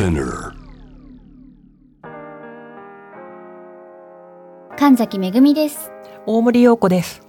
[0.00, 0.54] Spinner.
[4.78, 5.92] 神崎めぐみです。
[6.24, 7.20] 大森洋子です。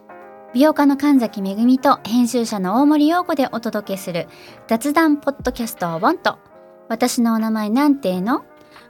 [0.54, 4.30] 美容家の神崎めぐみと編集者の大森洋子でお届けする
[4.70, 6.40] 雑談ポッドキャストをボンと。
[6.88, 8.46] 私のお名前なんての？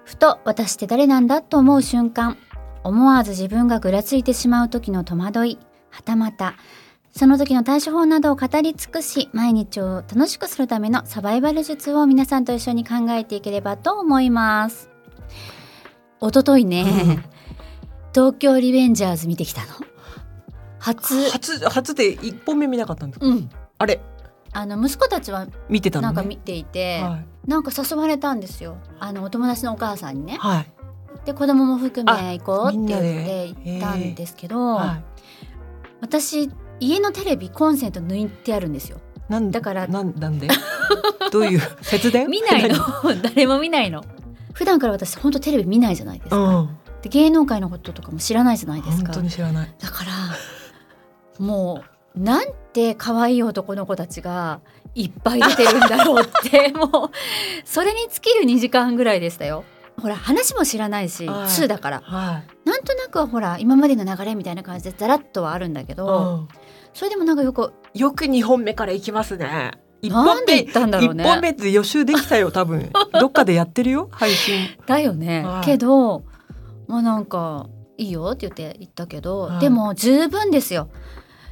[0.06, 2.38] ふと私って誰なんだと思う瞬間。
[2.84, 5.58] 思わず自分がぐらついてしまう時の戸惑い。
[5.90, 6.54] はたまた
[7.14, 14.90] その時の対処法などを語り尽くし毎日を楽しくするためのサバイバル術を皆さんと一緒に考えていければと思います。
[16.22, 16.86] 一昨日ね、
[18.14, 19.68] 東京リベンジャーズ見てきたの。
[20.80, 21.30] 初。
[21.32, 23.26] 初初で一本目見なかったんですか。
[23.26, 23.50] うん。
[23.78, 24.02] あれ。
[24.54, 26.16] あの息子たちは見てたのね。
[26.16, 27.50] なんか見ていて、はい。
[27.50, 28.78] なんか誘われたんですよ。
[29.00, 30.38] あのお友達のお母さんにね。
[30.40, 30.72] はい。
[31.26, 35.04] で子供も含あめ行こうって言って行ったんですけど、はい。
[36.02, 36.50] 私
[36.82, 39.00] 家のテレビコンセント抜いてあるんですよ
[39.30, 40.50] なんだからなんなんで？
[41.32, 42.28] どういう 節電？
[42.28, 42.76] 見ないの
[43.24, 44.04] 誰も見ないの
[44.54, 46.78] 普段から私本当テレビ見ないじゃないですか、うん。
[47.02, 49.74] で芸能界のこととかも知らないじゃないですか本当に知らない。
[49.80, 50.12] だから
[51.40, 51.84] も
[52.16, 54.60] うなんて可愛い男の子たちが
[54.96, 57.10] いっぱい出てるんだろうって もう
[57.64, 59.64] それに尽きる2時間ぐらいでしたよ。
[60.02, 65.96] ほら話も知らないしはい2だからはなんとなくはほら今までの流れみたいな感じでザラッとはあるんだけい。
[65.96, 66.48] ど、
[66.94, 69.72] それでもなんかよくよく二本目から行きますね。
[70.02, 71.24] 一なんで言ったんだろうね。
[71.24, 72.92] 一本目で予習できたよ多分。
[73.20, 74.70] どっかでやってるよ配信。
[74.86, 75.66] だよね、はい。
[75.66, 76.24] けど
[76.88, 79.60] まあなんかいいよって言って言ったけど、はい。
[79.60, 80.90] でも十分ですよ。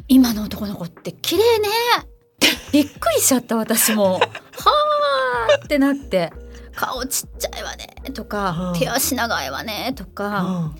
[0.07, 1.69] 今の男の子って綺麗ね。
[2.71, 4.13] びっくりしちゃった私も。
[4.19, 6.31] はーってなって。
[6.75, 7.95] 顔ちっちゃいわね。
[8.13, 8.79] とか、うん。
[8.79, 9.93] 手足長いわね。
[9.95, 10.75] とうか、ん。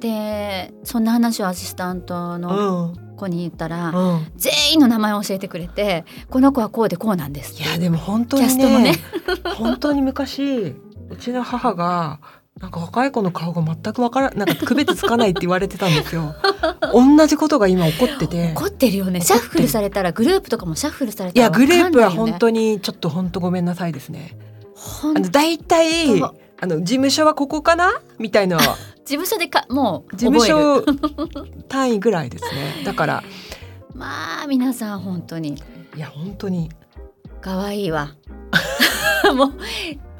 [0.00, 4.26] でそんな話をアシスタントうのん子に言ったら、うん。
[4.36, 8.92] 全員の名前を教えてくれてこの子はこうでこうなんですいやでも本当にねね
[9.56, 10.74] 本当に昔
[11.08, 12.20] うちの母が
[12.60, 16.34] なんか若い子の顔が全くわからなんか区別つかないって言われてたんですよ。
[16.92, 18.52] 同じことが今起こってて。
[18.52, 24.38] 怒ってるよねシャッフルされたらグループとかもシャッフルされいやたらグループは本当にちょっと本当ごめんなさいですね。
[25.02, 26.22] あの大体
[26.60, 28.00] あの事務所はここかな？
[28.18, 28.58] みたいな。
[28.58, 30.82] 事務所でかもう事務所
[31.68, 32.82] 単位ぐらいですね。
[32.84, 33.24] だから。
[33.94, 35.62] まあ皆さん本当に。
[35.96, 36.70] いや本当に。
[37.40, 38.14] 可愛いわ。
[39.34, 39.52] も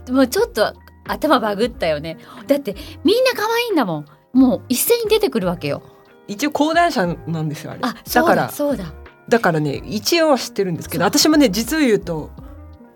[0.09, 0.75] うもうちょっと
[1.07, 2.19] 頭バグったよね。
[2.47, 4.07] だってみんな可愛いんだもん。
[4.33, 5.83] もう一斉に出てくるわけよ。
[6.29, 7.81] 一応講談社なんですよあれ。
[7.83, 8.51] あだだから。
[8.51, 8.93] そうだ。
[9.29, 12.31] だからね一応は知ってるんですけど私もね実を言うと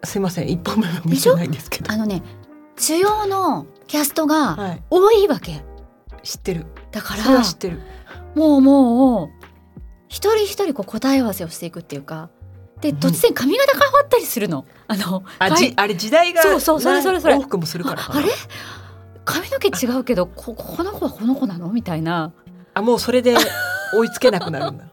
[0.05, 1.93] すいません一本目も見てないんですけど。
[1.93, 2.23] あのね
[2.81, 4.83] 主要のキャストがはい。
[4.91, 5.63] 多いわけ。
[6.23, 6.67] 知ってる。
[6.91, 7.81] だから知ってる。
[8.35, 9.31] もうもう
[10.09, 12.31] 一人一人こう答え合わせをしていくっていうか。
[12.81, 12.97] でうん。
[12.99, 14.65] 突然髪型変わったりするの。
[14.89, 17.35] あのあじあれ時代がそうそうそれそれそれ。
[17.37, 18.03] 往復もするから。
[18.09, 18.29] あれ？
[19.25, 21.71] 髪の毛違うけどここの子はこの子なの？
[21.71, 22.33] みたいな。
[22.75, 23.37] あもうそれで
[23.95, 24.85] 追いつけなくなるんだ。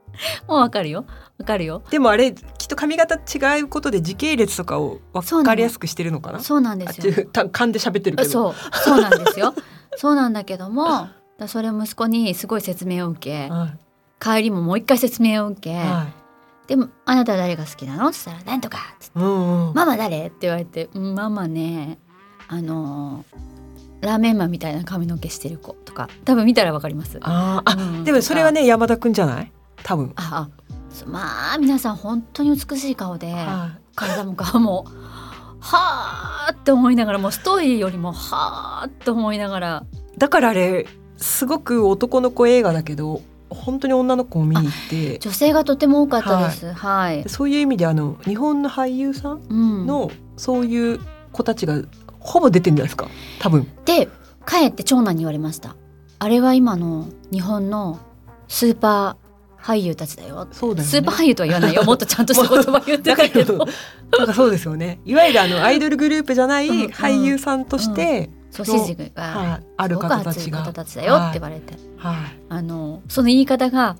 [0.48, 1.04] もうわかるよ。
[1.38, 1.82] わかるよ。
[1.90, 2.34] でもあれ
[2.64, 6.40] きっと髪型違うことで時系列とかを分かりやすくしてるのかな？
[6.40, 7.12] そうなんですよ。
[7.52, 8.30] 勘で喋ってるけど。
[8.30, 8.54] そう。
[8.72, 9.52] そうなんですよ。
[9.98, 11.08] そうなんだけども
[11.38, 13.78] だそれを息子にすごい説明を受けはい。
[14.18, 16.06] 帰りももう一回説明を受け、は
[16.66, 19.74] でも「あなたは誰が好きなの?」って言ったら「なんとか」っつっうんうん。
[19.74, 21.98] ママ誰?」って言われて「うんママね
[22.48, 27.18] あのーラーメンマンみたいな髪の毛してる子」とか多分見たらわかります。
[27.20, 28.04] あうん。
[28.04, 29.52] でもそれはね山田くんじゃない？
[29.82, 30.12] 多分。
[30.16, 30.63] ああ
[31.06, 34.84] まあ皆さん本当に美しい顔で、は体も顔も
[35.60, 46.72] はあって思いながらもうストーリーよりもはあって思いながらいだからあれすごく男の子映画だけど本当に女の子も見に行って女性がとても多かったです。
[46.72, 47.28] はい。
[47.28, 51.00] そういう意味であの日本の俳優さんうん、のそういう
[51.32, 51.80] 子たちが
[52.18, 53.08] ほぼ出てんじゃないですか？
[53.38, 54.08] 多分で
[54.46, 55.76] 帰って長男に言われました。
[56.18, 58.00] あれは今の日本の
[58.48, 59.23] スーパー
[59.64, 60.46] 俳優たちだよ。
[60.52, 60.90] そうだよね。
[60.90, 61.84] スーパー俳優とは言わないよ。
[61.88, 63.66] もっとちゃんとした言葉言ってだたけど。
[64.18, 65.00] なんかそうですよね。
[65.06, 72.16] いわゆるあのアイドルグループじゃない俳優さんとして、そう支持がはい、ある方たちだよって言われて、はい。
[72.50, 73.96] あのその言い方が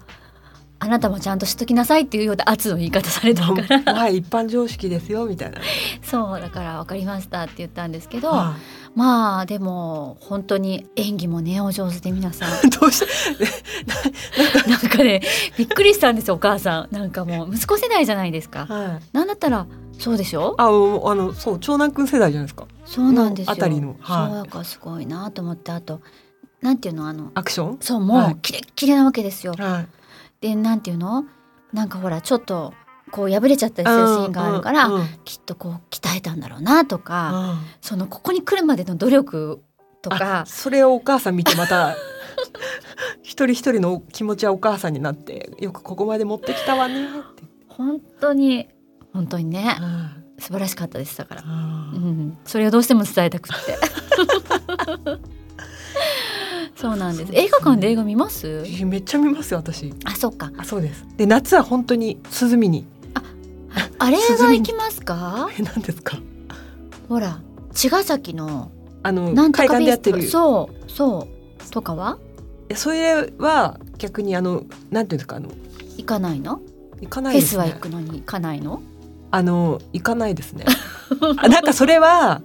[0.84, 3.54] あなたもちゃんとしときなさいっていうような圧の言い方されたか
[3.84, 3.94] ら。
[3.94, 5.58] はい一般常識ですよみたいな、
[6.04, 8.56] そうだから分かりましたって言ったんですけど、は
[8.94, 12.66] まあでも本当に演技もねお上手で皆さん。
[12.66, 14.98] いどうしてなんか。
[14.98, 15.22] ね
[15.56, 16.94] びっくりしたんですよお母さん。
[16.94, 18.66] なんかもう息子世代じゃないですか。
[18.66, 19.16] はい。
[19.16, 19.66] なんだったら
[19.98, 20.54] そうでしょ？
[20.58, 22.66] あおあのそう長男くん世代じゃないですか。
[22.84, 23.52] そうなんですよ。
[23.52, 23.96] あたりの。
[24.00, 24.28] はい。
[24.28, 26.00] そうだからすごいなと思ってあと
[26.60, 27.78] なんていうのあのアクション？
[27.80, 28.32] そうもはい。
[28.34, 29.86] うキレッキレなわけですよ、はい
[30.44, 31.24] でなんていうの？
[31.72, 32.74] なんかほらちょっと
[33.10, 35.06] こう破れちゃったりするシーンがあるから、うんうん。
[35.24, 37.58] きっとこう鍛えたんだろうなとか、うん。
[37.80, 39.62] そのここに来るまでの努力
[40.02, 41.96] とかあそれをお母さん見てまた
[43.22, 48.68] 一人一人の気持ちはお母さんになってよくここまで持ってきたわねって、本当に
[49.14, 50.24] 本当にねうん。
[50.38, 53.78] 素晴らしかったですだから、ううんん、それをどうしても伝えたくって
[56.76, 57.32] そうなんです。
[57.34, 58.64] 映画館で映画見ます？
[58.84, 59.94] めっちゃ見ますよ私。
[60.04, 60.50] あそっか。
[60.56, 61.04] あそうです。
[61.16, 62.86] で夏は本当に涼みに。
[63.98, 65.48] あれが行きますか？
[65.58, 66.18] え何ですか？
[67.08, 67.40] ほら
[67.72, 68.70] 茅ヶ崎の
[69.02, 70.22] あのなんと海かやってる。
[70.22, 71.28] そうそ
[71.60, 71.70] う。
[71.70, 72.18] とかは？
[72.68, 75.50] いやそれは逆にあのなんていうんですかあの？
[75.96, 76.60] 行かないの？
[77.00, 78.82] 行かなフェスはいですね行くのに行かないの？
[79.30, 80.64] あの行かないですね。
[81.38, 82.42] あなんかそれは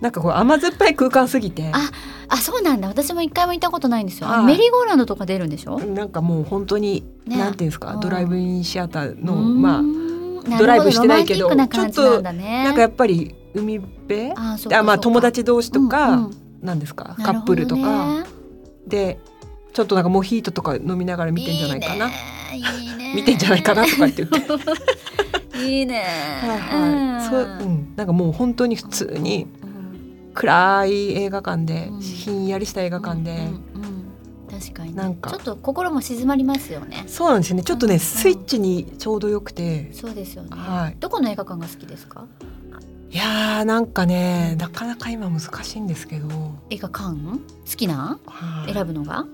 [0.00, 1.70] なんかこう甘酸っぱい空間すぎて。
[1.72, 1.90] あ
[2.28, 2.88] あそうなんだ。
[2.88, 4.44] 私も一回も行ったことないんですよ、あはい。
[4.46, 7.36] メリーゴーランドとか出るんでしょ、なんかもう本当に、ね。
[7.38, 7.94] なんていうんですか？
[7.94, 8.00] うん。
[8.00, 14.32] ドライブインシアターのまあドライブしてないけどロマンティックなんかやっぱり海辺？
[14.34, 16.30] あまあ友達同士とか、うんうん。
[16.62, 17.16] なんですか？
[17.18, 18.20] なカップルとか。
[18.20, 18.24] ね
[18.86, 19.18] で
[19.72, 22.08] ちょっとなんかモヒートとか飲みながら見てんじゃないかな？
[22.54, 24.22] いいね見てんじゃないかなとか言って。
[25.58, 26.04] いいね
[26.40, 27.28] はいはい。
[27.28, 27.92] そううん。
[27.96, 29.46] なんかもう本当に普通に
[30.38, 32.00] 暗い映画館で、うん。
[32.00, 33.88] ひんやりした映画館で、うん
[34.48, 34.96] 確かにね。
[34.96, 35.30] なんか。
[35.30, 37.04] ちょっと心も静まりますよね。
[37.08, 37.64] そうなんですよね。
[37.64, 38.00] ちょっとね、うん。
[38.00, 39.92] スイッチにちょうどよくて。
[39.92, 40.96] そうですよね、はい。
[41.00, 42.24] どこの映画館が好きですか？
[43.10, 46.28] いやーなんかねなかなか今難しいんですけど、
[46.70, 47.16] 映画館？
[47.16, 47.40] 好
[47.76, 48.20] きな？
[48.26, 48.72] はい。
[48.72, 49.26] 選ぶのが、は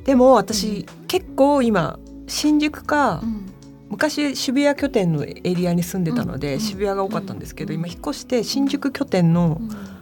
[0.00, 0.04] い。
[0.04, 3.46] でも私、結構今新宿か、うん。
[3.88, 6.60] 昔渋谷拠点のエリアに住んでたので、うん。
[6.60, 7.80] 渋谷が多かったんですけど、うん。
[7.80, 9.97] 今引っ越して新宿拠点のうん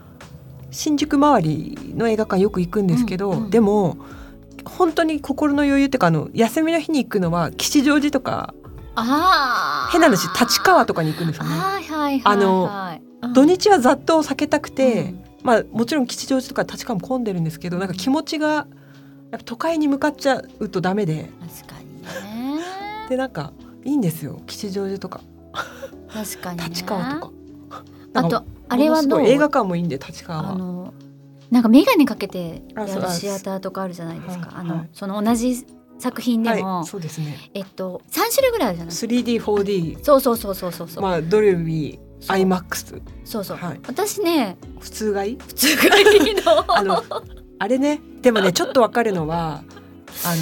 [0.77, 3.97] 新宿周りの映画館よく行くんですけど、うんうんでも
[4.65, 8.53] 本当に心の余裕っていうかあの休みの日に行くのは吉祥寺とか
[8.97, 9.93] あー。
[9.93, 11.51] 変な話立川とかに行くんですよね。
[11.51, 12.23] はいはいはいはい。
[12.25, 13.33] あのうん。
[13.33, 15.25] 土日は雑踏を避けたくて、うん。
[15.45, 18.67] まあもちろん吉祥寺とか立川も混んでるんですけどなんか気持ちがやっ
[19.31, 21.31] ぱ都会に向かっちゃうとダメで。
[21.63, 22.61] 確かにね。
[23.09, 23.53] でなんか
[23.85, 24.43] いいんですよ。
[24.49, 25.21] 吉祥寺とか。
[26.13, 26.65] 確かにね。
[26.71, 27.33] 立川とか。
[28.15, 29.21] あとあれはどう？
[29.23, 30.51] 映画館もいいんで立川は。
[30.53, 30.95] あの
[31.51, 34.51] なんか眼鏡かけてやるシアターとかあるじゃないですか。
[34.57, 35.65] あの、その同じ
[35.99, 37.51] 作品でも、はい、そうですね。
[37.55, 41.03] えっと三種類ぐらいあるじゃない？3D、4D、そうそうそうそうそうそう。
[41.03, 43.57] まあドルビー、そう IMAX、そうそう。
[43.57, 45.35] はい私ね普通がい？
[45.35, 45.37] い？
[45.39, 46.65] 普通がいいの。
[46.77, 47.03] あの
[47.59, 49.63] あれね、でもねちょっとわかるのは
[50.25, 50.35] あ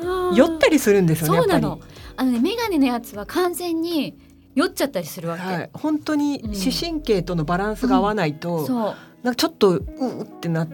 [0.00, 1.38] の うん酔ったりするんですよね。
[1.38, 1.80] そうなの。
[2.16, 4.16] あのね眼鏡のやつは完全に
[4.54, 5.42] 酔っちゃったりするわけ。
[5.42, 6.54] はい、本当にうん。
[6.54, 8.94] 視神経とのバランスが合わないと、そう。
[9.22, 10.68] なんかちょっとううってなっ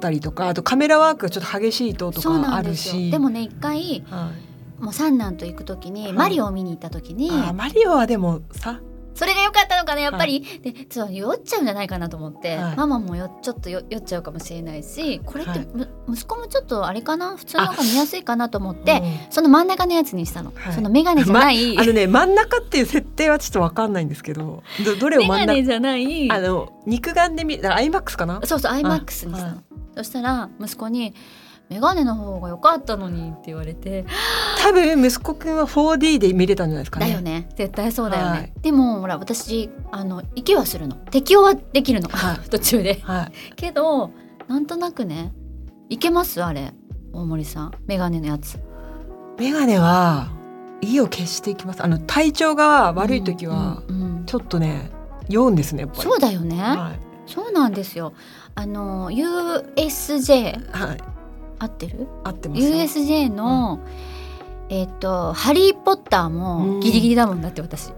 [0.00, 2.76] たりとかあとカメラワークがちょっと激しいととかある。
[2.76, 3.10] し。
[3.10, 4.30] でもね一回は
[4.80, 6.12] い、もう三男と行くときに、はい。
[6.12, 7.30] マリオを見に行ったときに。
[7.54, 8.80] マリオはでもさ
[9.18, 12.76] それが良かったのかなやっぱり、でそう酔っちゃうんじゃないかなと思って、はい。
[12.76, 17.36] ママもよちょっとよ酔っちゃうかもしれないしこれって、はいむ息子もちょっとあれかな？
[17.36, 19.32] 普通の方が見やすいかなと思ってうん。
[19.32, 20.72] その真ん中のやつにしたの、はい。
[20.72, 25.46] その眼鏡じゃない、あのね真ん中っていう設定はちょっとわかんないんですけどどどれを眼真ん中？
[25.46, 26.30] 鏡じゃない。
[26.30, 28.40] あの肉眼で見アイマックスかな？
[28.44, 29.56] そうそう iMAX にしたの、はい。
[29.96, 31.12] そしたら息子に
[31.70, 34.04] 「眼鏡の方が良かったのに」って言われて。
[34.60, 37.06] 多分息子くんは 4D で見れたんじゃないですかね。
[37.06, 37.48] だよね。
[37.56, 38.52] 絶対そうだよね、はい。
[38.60, 40.96] でもほら私あの息はするの。
[40.96, 43.00] 適応はできるの、は 途中で。
[43.02, 43.32] はい。
[43.54, 44.10] けど
[44.48, 45.32] なんとなくね
[45.88, 46.42] いけます？
[46.42, 46.72] あれ
[47.12, 47.72] 大森さん。
[47.86, 48.58] 眼鏡のやつ。
[49.38, 50.28] 眼鏡は
[50.80, 51.82] 意を決していきます。
[51.82, 53.82] あの体調が悪い時は
[54.26, 54.90] ちょっとね
[55.28, 56.02] 酔うんですねやっぱり。
[56.02, 57.00] そうだよね、はい。
[57.26, 58.12] そうなんですよ。
[58.54, 61.17] あの USJ はい
[61.58, 62.06] 合ってる？
[62.24, 62.68] 合ってますよ。
[62.68, 63.80] USJ の、
[64.68, 67.88] えっ、と「ハリー・ポッター」もギリギリだもんだって私。
[67.88, 67.96] 行っ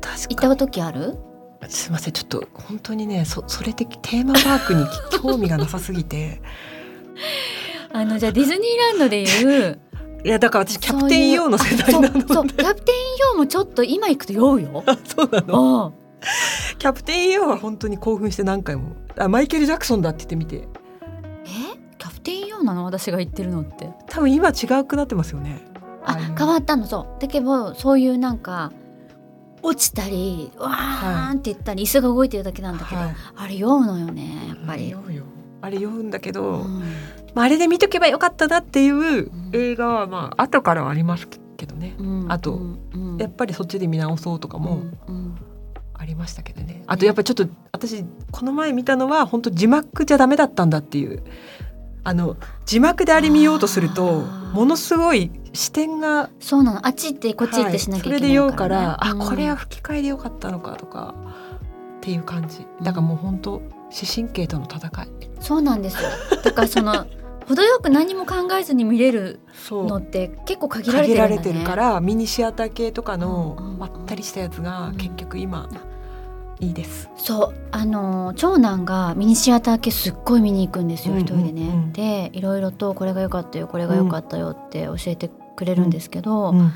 [0.00, 1.16] 確かた時ある？
[1.68, 4.84] すいませんちょっと本当にねそそれ的テーマパークに
[5.22, 6.40] 興味がなさすぎて。
[7.92, 8.60] あのじゃあディズニー
[8.90, 9.78] ランドでいう
[10.24, 12.34] いやだから私キャプテン EO の世代なので。
[12.34, 14.82] そうキャプテン EO もちょっと今行くと酔うよ。
[14.86, 15.92] あ そうなの。
[16.78, 18.96] キャプテン EO は本当に興奮して何回も。
[19.16, 20.56] あマイケル・ジャクソンだって言ってみて。
[20.56, 20.66] え
[22.24, 23.90] キャプテン EO なの私が言ってるのって。
[24.08, 25.60] 多分今違うくなってますよね。
[26.04, 27.20] あ変わったのそう。
[27.20, 28.72] だけどそういうなんか
[29.62, 33.14] 落ちたりわーんって言ったり椅子が動いてるだけなんだけど、はい。
[33.36, 34.94] あれ酔うのよねやっぱり、
[35.62, 36.80] あれ酔うんだけど、うん。
[37.34, 39.50] まあ、あれで見とけばよかったなっていうん。
[39.52, 41.26] 映画はまあ後からはあります
[41.56, 42.78] けどね、うんあとうん。
[42.94, 44.82] うんやっぱりそっちで見直そうとかも
[45.94, 46.82] ありましたけどね。
[46.86, 51.22] あとやっぱりちょっと私この前見たのは本当字幕じゃダメだったんだっていう
[52.04, 54.20] あの字幕であれ見ようとすると
[54.52, 56.86] ものすごい視点がそうなの。
[56.86, 58.28] あっち行ってこっち行ってしなきゃいけないから、ね。
[58.28, 58.28] はい。
[58.28, 59.22] それで酔うから、うん。
[59.22, 61.14] あこれは吹き替えでよかったのかとか
[61.96, 62.66] っていう感じ。
[62.82, 65.08] だからもう本当視神経との戦い。
[65.40, 66.08] そうなんですよ。
[66.42, 67.06] だからその
[67.48, 74.96] 程よく何も考えずに見れるのって結構限られて限るね、られてるからミニシアター系とかのうんうんうんまったりしたやつがうん。
[74.96, 75.68] 結局今
[76.60, 77.10] いいです。
[77.16, 81.68] そうあの長男がミニシアター系すっごい見に行くんですよ、うんうん一人でね。
[81.68, 86.72] うんでいろいろとこれが良かったよこれが良かったよって教えてくれるんですけど、うん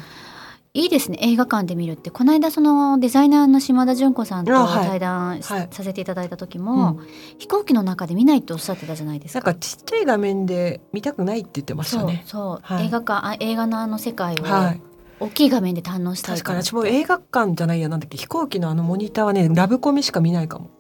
[0.75, 7.07] いいですね映画館で見るってこの間そのデザイナーの島田純子さんと対談しはいさせていただいた時も、うん
[7.39, 9.41] 飛行機の中で見ないっておっしゃってたじゃないですか。
[9.41, 12.23] なんかちっちゃい画面で見たくないって言ってましたそうね。
[12.27, 14.83] そう、はい映画館あ映画のあの世界をはい。
[15.21, 16.63] 大きい画面で堪能したい確かに。
[16.63, 20.71] 私も映画館じゃないやなんだっけ飛行機のあのモニターはねラブコメしか見ないかも。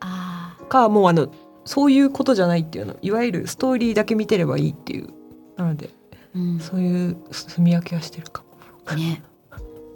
[0.00, 1.32] あかもうあの
[1.64, 2.96] そういうことじゃないっていうの。
[3.02, 5.08] いわゆるストーリーだけ見てればいいっていう。
[5.56, 8.42] なのでー、うん、そういう住み分けはしてるか
[8.88, 8.96] も。
[8.96, 9.22] ね。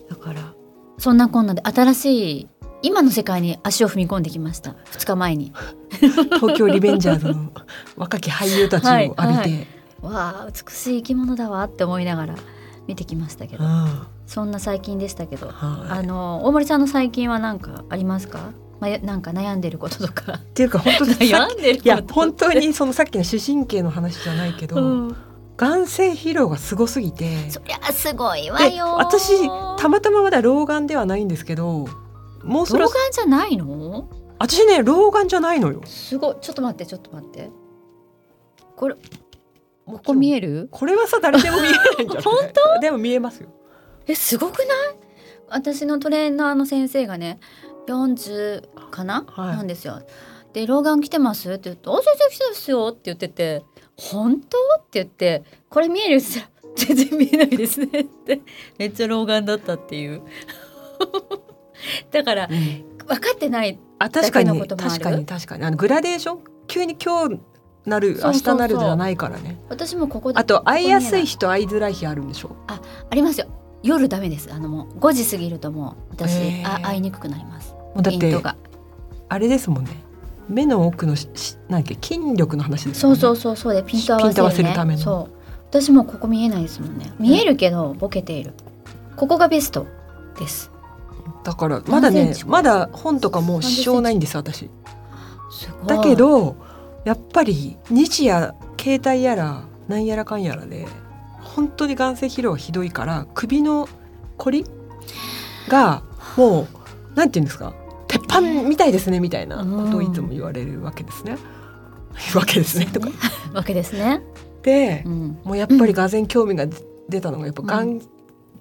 [0.09, 0.53] だから。
[0.99, 2.49] そんなこんなで新しい
[2.83, 4.73] 今の世界に足を踏み込んできました。
[4.93, 5.53] 2日前に。
[6.35, 7.53] 東京リベンジャーズの
[7.97, 9.67] 若き俳優たちを浴びて、はいはい。
[10.03, 12.35] わあ美しい生き物だわって思いながら
[12.87, 13.64] 見てきましたけど。
[13.64, 15.47] うんそんな最近でしたけど。
[15.47, 15.52] はい。
[16.00, 18.50] あの大森さんの最近は何かありますか、
[18.81, 20.33] まあ、なんか悩んでることとか。
[20.33, 25.16] っていうか本当に 悩んでるいや本当にそのさっきの視神経の話じゃないけど、うん。
[25.57, 27.50] 眼性疲労がすごすぎて。
[27.50, 31.87] そりゃすごいわでよ私たまたままだ老眼ではないんですけど
[32.43, 34.09] もう老眼じゃないの？
[34.38, 35.83] 私ね老眼じゃないのよ。
[35.87, 36.37] すごい。
[36.40, 37.50] ちょっと待ってちょっと待って。
[38.76, 38.97] これ
[39.87, 40.69] ここ見える？
[40.73, 42.23] これはさ誰でも見えないんじゃない？
[42.23, 42.35] 本
[42.75, 42.81] 当？
[42.81, 43.49] でも見えますよ。
[44.07, 44.69] えすごくない？
[45.49, 47.38] 私のトレーナーの先生がね
[47.87, 49.57] 40かな、はい。
[49.57, 50.02] なんですよ。
[50.52, 51.50] で老眼来てます？
[51.52, 53.62] って言って「あ先生来てますよ」って言ってて
[53.97, 58.40] 「本当?」って言って「これ見える?」って言ったら「全然見えないですね」って。
[58.78, 60.23] めっちゃ老眼だったっていう。
[62.11, 64.90] だから分かってないあ確かにだけのこともある。
[64.90, 65.64] 確かに確かに。
[65.64, 66.45] あのグラデーション？
[66.66, 67.38] 急に今日
[67.87, 69.59] なる明日なるじゃないからね。
[69.69, 70.38] 私もここで。
[70.38, 72.57] あと会いやすいこ日と会いづらい日あるんでしょ？
[72.66, 72.81] あ
[73.14, 73.47] りますよ。
[73.83, 74.52] 夜ダメです。
[74.52, 76.76] あのもう5時過ぎるともう私、へー。
[76.76, 77.73] あ会いにくくなります。
[77.73, 78.43] もうだって
[79.28, 80.02] あれですもんね。
[80.49, 81.95] 目の奥のししなんけ？
[81.95, 83.00] 筋力の話ですね。
[83.00, 85.00] そうそうそうそうでピント合わせる、ための。
[85.00, 85.37] そう。
[85.71, 87.12] 私もここ見えないですもんね。
[87.19, 88.52] 見えるけどボケている。
[89.16, 89.87] ここがベスト
[90.38, 90.71] です。
[91.45, 94.69] だからまだねまだ本とかもう支障ないんです私。
[95.87, 96.57] だけど
[97.07, 100.87] やっぱり日夜携帯やらなんやらかんやらで
[101.39, 103.89] 本当に眼性疲労がひどいから首の
[104.37, 104.65] こり
[105.69, 106.03] が
[106.37, 106.67] もう
[107.17, 107.75] なんて言うんですか
[108.09, 111.39] 鉄板みたいですねみたいなことをいつも言われるわけですね。
[112.35, 113.09] わけですねとか。
[113.55, 114.23] わけですね、
[114.63, 115.39] でうん。
[115.45, 116.67] もうやっぱりがぜん興味が
[117.09, 118.01] 出たのがやっぱ眼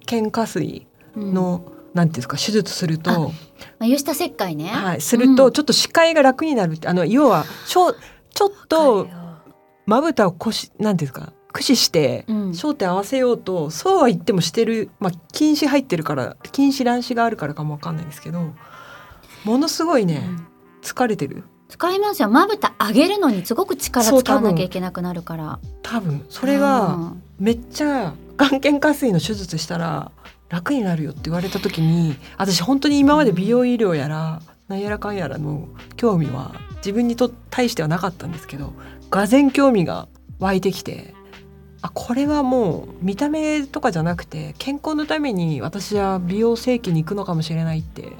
[0.06, 0.86] 瞼下垂
[1.16, 1.28] うん。
[1.28, 3.32] まの、なんていうんですか手術すると、
[3.78, 5.52] あ、有下切開ね、はい、するとうん。
[5.52, 7.94] ちょっと視界が楽になるってあの要はちょ
[8.36, 9.08] ちょっと
[9.86, 12.50] まぶたをこしなんていうんですか駆使してうん。
[12.50, 18.52] 焦点合わせようと、そうは言ってもしてるまあ近視入ってるから近視乱視があるからかもわかんないですけど
[19.44, 20.46] ものすごいね、うん。
[20.82, 21.44] 疲れてる。
[21.68, 22.28] 使いますよ。
[22.28, 25.58] まぶた上げるのにすごく力使わなきゃいけなくなるから。
[25.82, 26.26] 多分。
[26.28, 30.12] それがめっちゃ眼瞼下垂の手術したら
[30.50, 38.72] 楽になるよって言われた時に私本当に今まで美容医療やらなんやらかんやらの興味は自分にと対してはなかったんですけど
[39.10, 40.08] がぜん興味が
[40.38, 41.14] 湧いてきて
[41.82, 48.12] あこれはもう見た目とかじゃなくて健康のために私は美容整形に行くのかもしれないって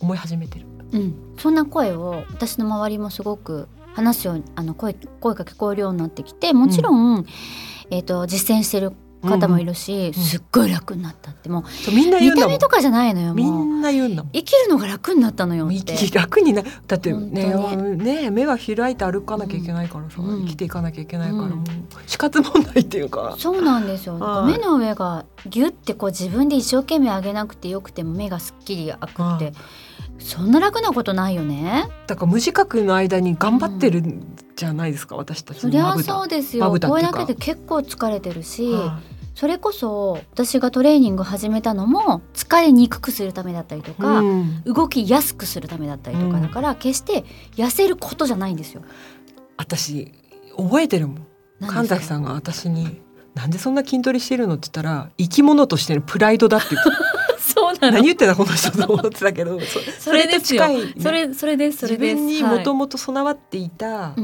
[0.00, 0.66] 思い始めてる。
[0.90, 7.26] うん、そんな声を私の周りもすごく話すようにあの声声が聞こえるようになってきてもちろん、
[7.90, 11.48] えー、と実践してる方もいるし、うんすっごい楽になったって。
[11.48, 14.24] もそうみんなう見た目とかじゃないのよみんな言うんだ。
[14.32, 15.96] 生きるのが楽になったのよって。
[15.96, 20.44] 生き楽になだってね本ね目が開いて歩かなきゃいけないからさ、うん。
[20.44, 21.48] 生きていかなきゃいけないから、
[22.06, 23.36] 死活問題っていうか。
[23.38, 24.52] そうなんですよ、はい。
[24.52, 29.52] 目の上がギュッてこう自分で一生懸命上げなくてよくても目がすっきり開くって、はい
[30.18, 31.88] そんな楽なことないよね。
[32.06, 39.00] だから無自覚の間に頑張ってるんじゃないですか、私たちそりゃそうですまよこれだけで結構疲れてるし、は
[39.34, 44.62] それこそ私がトレーニング始めたのも疲れにくくするためだったりといか、うん。
[44.64, 48.82] 動きやすくするためだったりとかうんだから、決して痩せることじゃないんですよ。
[49.56, 50.12] 私
[50.56, 51.26] 覚えてるもん。
[51.60, 53.00] 神崎さんが私に
[53.34, 56.90] 「なんでそんな筋トレしてるの?」って言ったら生き物としてのプライドだって言って
[57.80, 59.58] 何言ってたこの人と思ってたけど。
[59.60, 60.94] そそれと近いね。
[61.00, 64.14] それそれです自分にもともと備わっていた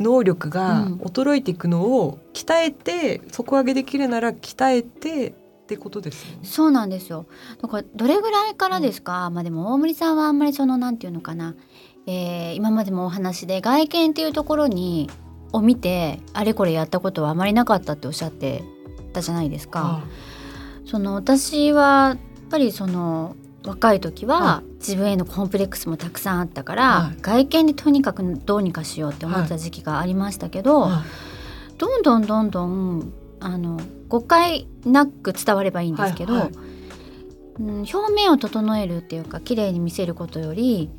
[0.00, 0.94] 能力がうん。
[0.96, 5.32] 衰えていくのを鍛えて底上げできるなら鍛えてっ
[5.66, 6.38] てことですよね。
[6.42, 7.26] そうなんですよ。
[7.60, 11.54] だからどれぐらいからですか、まあでも大森さんはあんまりそのなんていうのかな、
[12.06, 15.08] えー今までもお話で外見っていうところに
[15.52, 18.64] を見てあれこれやったことはあまりなかったっておっしゃって
[19.12, 20.02] たじゃないですか。
[20.84, 22.16] その私は
[22.52, 27.16] ぱりその若い時はは自分へのコンプレックスもたくさんあったから、はい。
[27.20, 31.04] 外見でとにかくどうにかしようって思ってた時期がありましたけど、は
[31.78, 36.42] どんどんどんどんあの誤解なく伝わればいいんですけど、はい。
[36.42, 36.52] はい。
[37.60, 40.90] うん、表面を整えるっていうか綺麗に見せることより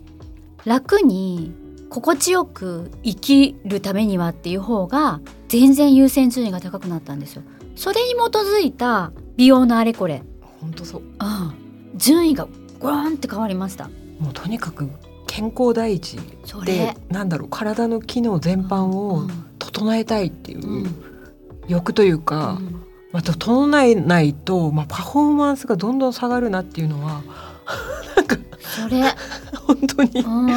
[0.66, 1.52] 楽に
[1.90, 7.44] 心地よく生きるためにはっていう方が全然優先順位が高くなったんですよ。
[7.76, 10.24] それに基づいた美容のあれこれ、
[10.64, 11.02] 本当そう。
[11.02, 12.48] うん、順位が
[12.80, 13.90] ゴロンって変わりました。
[14.20, 14.90] もうとにかく
[15.28, 19.30] 健康第一そでれ、なんだろう体の機能全般うをん。
[19.60, 21.04] 整えたいっていううん。
[21.68, 22.84] 欲というか、うん。
[23.12, 27.22] まあ、整えないと、まあ、パフォーマンスがどんどん下がるなっていうのは
[28.62, 29.04] それ、
[29.68, 30.10] 本当に。
[30.22, 30.50] うん、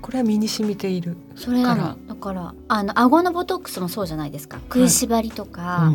[0.00, 1.16] これは身に染みている。
[1.36, 1.76] それだ
[2.20, 4.58] からあの顎のボトックスもそうじゃないですか。
[4.68, 5.92] 食いしばりとか、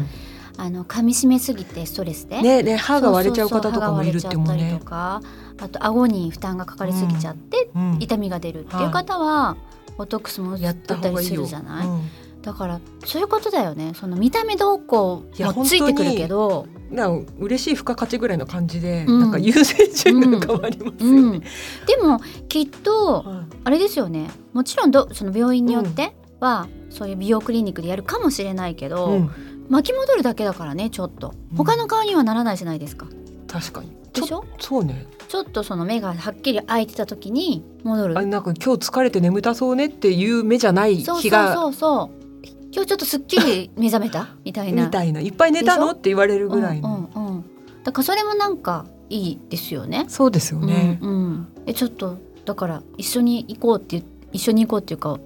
[0.57, 4.53] あの噛み締めすぎてストレスで、ねね歯が割れちゃう方とかそそそもいるってもんね。
[4.53, 4.85] 歯が割れちゃったりと。
[4.85, 5.21] か。
[5.57, 7.97] あと顎に負担がかかりすぎちゃって、うん。
[7.99, 9.57] 痛みが出るっていう方は、
[9.97, 11.33] ボトックスもやったたりす。
[11.33, 12.09] るじゃない、うん
[12.45, 13.93] だからそういうことだよね。
[13.95, 17.07] その見た目どうこいうやもついてくるけど、な
[17.39, 19.19] 嬉しい付加価値ぐらいの感じで、うん。
[19.19, 21.41] なんか優先順位が変わりますようん、ね。
[21.87, 23.45] でもきっとはい。
[23.63, 24.29] あれですよね。
[24.53, 29.31] もちろんどその病院によっては、そういう美容クリニックでやるかもしれないけど、うん
[29.69, 31.33] 巻き戻るだけだからねちょっと。
[31.51, 31.57] うん。
[31.57, 33.07] 他の顔にはならないじゃないですか、
[33.47, 33.95] 確かに。
[34.13, 34.45] でしょ？
[34.59, 35.07] そうね。
[35.27, 38.17] ちょっとその目がはっきり開いてた時に戻る。
[38.17, 42.25] あなんか今日疲れて眠たそうねっていう目じゃないそうそう日がそうそう。
[42.71, 44.29] 今日ちょっとすっきり目覚めた？
[44.45, 44.85] みたいな。
[44.85, 45.19] みたいな。
[45.19, 45.91] いっぱい寝たの？
[45.91, 47.09] って言われるぐらいの。
[47.15, 47.45] うんうんうん、
[47.83, 50.05] だからそれもなんかいいですよね。
[50.07, 50.99] そうですよね。
[51.01, 55.19] うんうん、えちょっとだから一緒に行こうって一緒に行こうっていうか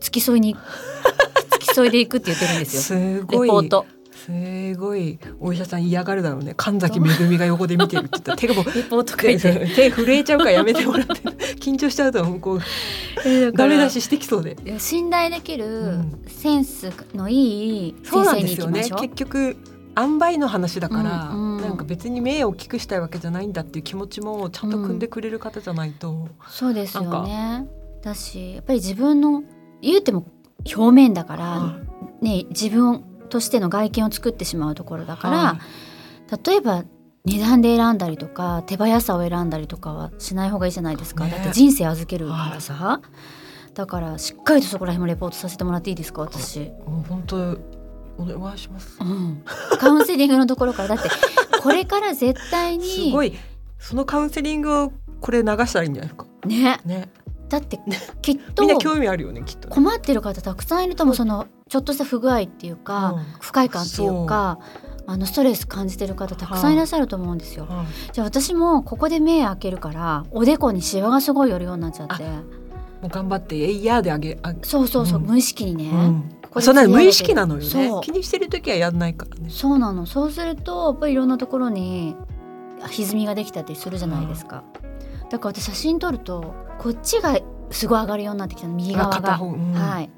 [0.00, 0.54] 付き添いに
[1.76, 2.82] 付き添いで行くって言ってるんですよ。
[2.82, 3.48] すレごい。
[3.48, 3.86] ポート。
[4.16, 6.54] すごいお医者さん嫌がるだろうね。
[6.56, 8.32] 神崎めぐみが横で見てるって言った。
[8.32, 8.64] ら手がもう
[9.04, 11.14] 手震えちゃうからやめてもらって
[11.60, 14.56] 緊張しちゃうとこうダメ出ししてきそうで。
[14.78, 16.22] 信頼できうるん。
[16.26, 19.08] センスのいいそう先生なんですよねに行きましょう。
[19.08, 19.56] 結局
[19.98, 21.62] 塩梅の話だから、うんうん。
[21.62, 27.66] なんか別に目を大きくしたいわけじゃないんだっていう気持ちもちゃんと組んでくれる方じゃないと、そうですよね。
[28.02, 29.42] だしやっぱり自分の
[29.82, 30.26] 言うても
[30.74, 31.78] 表面だから、
[32.20, 35.60] ね自分としての外見を作ってしまうところだから、は
[36.44, 36.84] 例えば
[37.24, 41.30] 値段で選んだりとか手早さを選んだりとかはしない方がいいじゃないですか、ね。
[41.30, 43.00] だって人生預けるからさ、
[43.74, 47.58] だからしっかりとそこら辺もレポートさせてもらっていいですか私、もう本当
[48.18, 48.96] お願いします。
[49.00, 49.42] うん、
[49.78, 51.10] カウンセリングのところからだって
[51.62, 53.34] これから絶対すにごい。
[53.78, 56.26] そのカウンセリングをこれ流したらいいんじゃないですか。
[56.46, 56.80] ね。
[56.84, 57.08] ね
[57.48, 57.78] だって
[58.22, 59.74] きっとみんな興味あるよねきっとね。
[59.74, 61.16] 困ってる方たくさんいると思う。
[61.16, 63.24] そのちょっとした不具合っていうか、うん。
[63.40, 64.58] 不快感っていうか
[65.06, 67.66] あのストレス感じてる方たくさんいらっしゃると思うんですよ。
[67.66, 67.86] はい。
[68.12, 72.24] じゃあ私もここで目開けるからおでこにシワがすごい寄るようになっちゃって。
[72.24, 75.26] もう頑張って「えいや」であげあげそうそうそう、うん。
[75.26, 75.90] 無意識にね、
[76.54, 76.62] うん。
[76.62, 77.92] そんなの無意識なのよね。
[78.02, 79.50] 気にしてる時はやんないからね。
[79.50, 80.06] そうなの。
[80.06, 82.16] そうするとやっぱりいろんなところに
[82.88, 84.62] 歪みができたりするじゃないですか、
[85.30, 87.38] だから私写真撮るとこっちが
[87.70, 89.72] すごい上がるようになってきたの右側が、方、うん。
[89.72, 90.10] はい。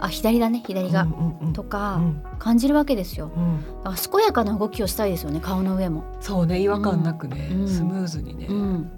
[0.00, 1.06] あ左だね左が、
[1.54, 2.22] とかうん。
[2.38, 3.32] 感じるわけですよ。
[3.36, 3.60] うん。
[3.84, 7.68] だから健やかな動きをしたいですよね顔の上も、そうね違和感なくね、うん。
[7.68, 8.90] スムーズにね、うん、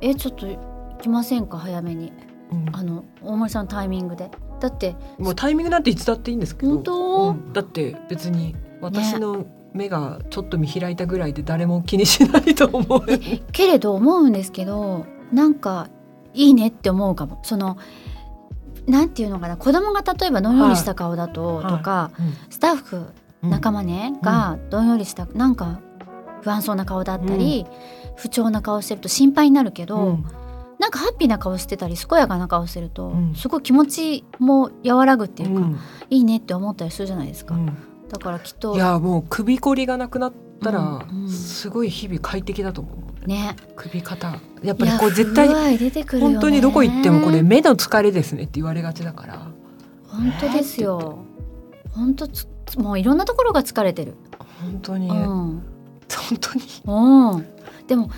[0.00, 0.58] えちょっと行
[1.00, 2.12] きませんか早めに。
[2.52, 2.66] うん。
[2.72, 4.30] あの大森さんのタイミングで。
[4.60, 4.96] だって。
[5.18, 6.74] もうタイミングなんていつだっていいんですけど。
[6.74, 7.28] 本当？
[7.30, 7.52] うん。
[7.52, 13.02] だって別に私の目がちょっと見開いたぐらいで誰も気にしないと思う。
[13.52, 15.88] けれど思うんですけどなんか
[16.32, 17.40] いいねって思うかも。
[17.42, 17.76] その
[18.86, 19.56] なんていうのかな。
[19.56, 21.66] 子供が例えばどんよりした顔だと、はい。
[21.78, 22.34] とかうん。
[22.50, 23.06] スタッフ
[23.42, 23.50] うん。
[23.50, 25.80] 仲間ね、がどんよりしたなんか
[26.42, 27.66] 不安そうな顔だったり、
[28.16, 30.24] 不調な顔してると心配になるけど、うん。
[30.78, 33.34] なんかハッピーな顔してたり健やかな顔してると、うん。
[33.34, 35.78] すごい気持ちも和らぐっていうか、うん。
[36.10, 37.76] いいねって思ったりするじゃないですか、うん
[38.08, 38.74] だからきっと。
[38.74, 41.28] いやもう首こりがなくなったらうんうん。
[41.28, 42.90] すごい日々快適だと思
[43.24, 43.56] う、ね。
[43.76, 44.40] 首肩。
[44.62, 45.48] やっぱりこう絶対
[46.20, 49.48] 本当にどこ行ってもこれ目の疲れですねって言われがちだから。
[50.08, 51.18] 本当ですよ。
[51.90, 52.46] 本当つ
[52.78, 54.14] もういろんなところが疲れてる、
[54.60, 55.16] 本当に、うん。
[55.16, 55.62] 本
[56.40, 56.64] 当に。
[56.86, 57.46] うん、
[57.86, 58.10] でも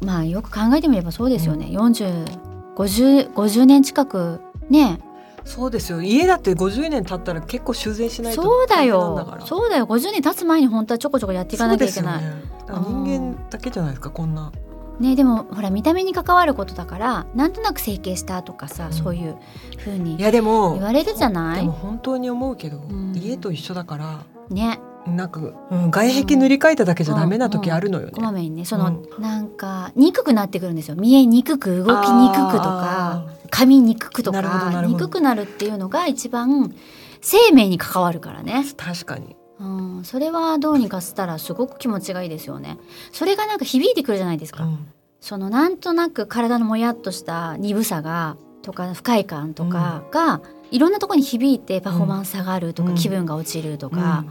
[0.00, 4.40] まあよく考えてみればそうですよね、4050 50年近く
[4.70, 5.00] ね
[5.48, 6.02] そうですよ。
[6.02, 9.40] 家だって50年経ったら結構修繕しないとそうだよ。
[9.46, 9.86] そうだよ。
[9.86, 12.22] 50年経つ前に本当はちょこちょこやっていかなきゃいけない。
[12.22, 12.32] ね。
[12.68, 14.52] 人間だけじゃないですかこんな。
[15.00, 18.92] ねでもほら見た目に関わることだからなんとなく整形したとかさ、うん。
[18.92, 19.36] そういう
[19.78, 21.60] 風いにやでも言われるじゃない？
[21.60, 23.14] でも本当に思うけど、ん。
[23.16, 24.24] 家と一緒だから。
[24.50, 24.80] ね
[25.16, 25.40] なんか、
[25.70, 28.64] うん、外壁塗り替えただけじゃダメな時あるのよね、こまめにね。
[28.64, 30.96] その、なんか憎くなってくるんですよ。
[30.96, 36.74] 見えにくく動きにくくとか噛みにくくとかなるほど憎くなるっていうのが一番
[37.20, 39.36] 生命に関わるからね、確かに。
[39.60, 42.78] うん、それはどうにかしたらすごく気持ちがいいですよね。
[43.12, 44.86] それがなんか響いてくるじゃないですか、うん。
[45.20, 52.94] そのなんとなく体のもやっとした鈍さがとか不快感とかが、いろんなところに響いてパフォーマンス下がるとか、うん。
[52.96, 54.24] 気分が落ちるとか、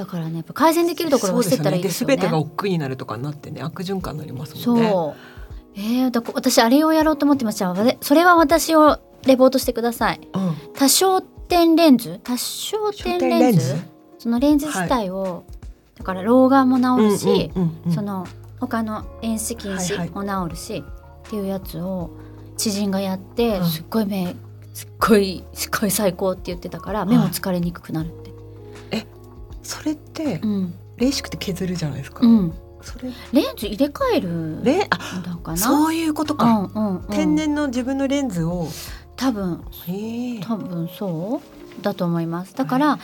[0.00, 2.16] だからねやっぱ改善できるところをしてったらいいですよね。
[2.16, 4.90] でねで全てが億劫になるとかになってね悪循環になりますもんね。
[4.90, 5.14] そう。
[5.76, 7.74] えー、だ私あれをやろうと思ってました。
[8.00, 10.20] それは私をレポートしてください。
[10.32, 10.54] うん。
[10.74, 12.18] 多焦点レンズ？
[12.24, 13.76] 多焦点レンズ？
[14.18, 15.44] そのレンズ自体を、
[15.96, 17.92] だから老眼も治るし、うんうんうんうん。
[17.92, 18.26] その
[18.58, 20.82] 他の遠視近視はいも治るし、
[21.26, 22.10] っていうやつを
[22.56, 23.66] 知人がやって、うん。
[23.66, 24.34] すっごい目
[24.74, 28.08] すっごいすっごい最高って言ってたから目も疲れにくくなる。
[28.08, 28.19] って、
[29.70, 30.74] それってうん。
[30.96, 32.52] レーシックって削るじゃないですか、うん。
[32.82, 35.56] それレンズ入れ替えるレあだかな？
[35.56, 38.68] そういうことうか、んうんうん、天然の自分のレンズを。
[39.16, 39.62] 多分。
[40.42, 41.40] 多分そ
[41.78, 42.54] うだと思います。
[42.54, 42.98] だから、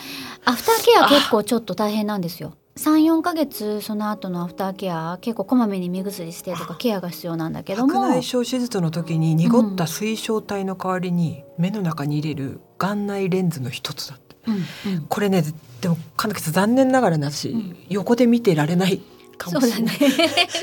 [0.45, 2.55] アフターケア結構ちょっと大変なんですよ。
[2.77, 14.51] 34ヶ月その後のアフターケア結構こまめに目薬してとかケアが必要なんだけど白も内障手術の時に濁った水晶体の代わりに目の中に入れる眼内レンズの一つだってう
[14.89, 15.07] んうん。
[15.09, 15.45] これね
[15.81, 17.77] でもかなり残念ながらなし、うん。
[17.89, 19.01] 横で見てられない
[19.39, 20.09] かもしれない、ね。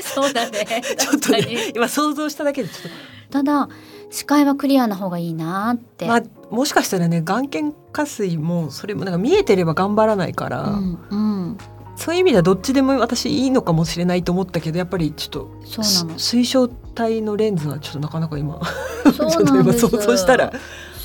[0.02, 0.66] そうだね。
[0.98, 2.92] ちょっとね今想像しただけでちょっ
[3.30, 3.68] ただ
[4.10, 11.58] 視界はクリアな方がいいなって、とまあもしかしたらね眼瞼下垂もそれもなんか見えてれば頑張らないから、うんうん。
[11.96, 16.18] そういう意味ではどっちでも私いいのかもしれないと思ったけどやっぱりちょっとそうなの。
[16.18, 18.60] す水晶体のレンズはちょっとなかなか今
[19.04, 20.52] そうちょっと今想像したら、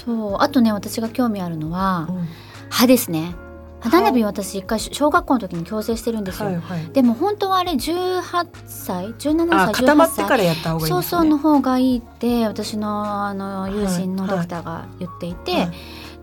[0.06, 0.38] そう。
[0.40, 2.28] あとね私が興味あるのはうん
[2.70, 3.36] 歯ですね。
[3.82, 6.86] 歯並び私一回小学校の時に矯正してるんですよ、はいはい。
[6.92, 9.74] でも本当はあれ18歳17あ歳。
[9.74, 15.72] 固ま18歳ってからやった方がいいそうそうの方がいいって私のあの友人のドクターが言っていて、はい。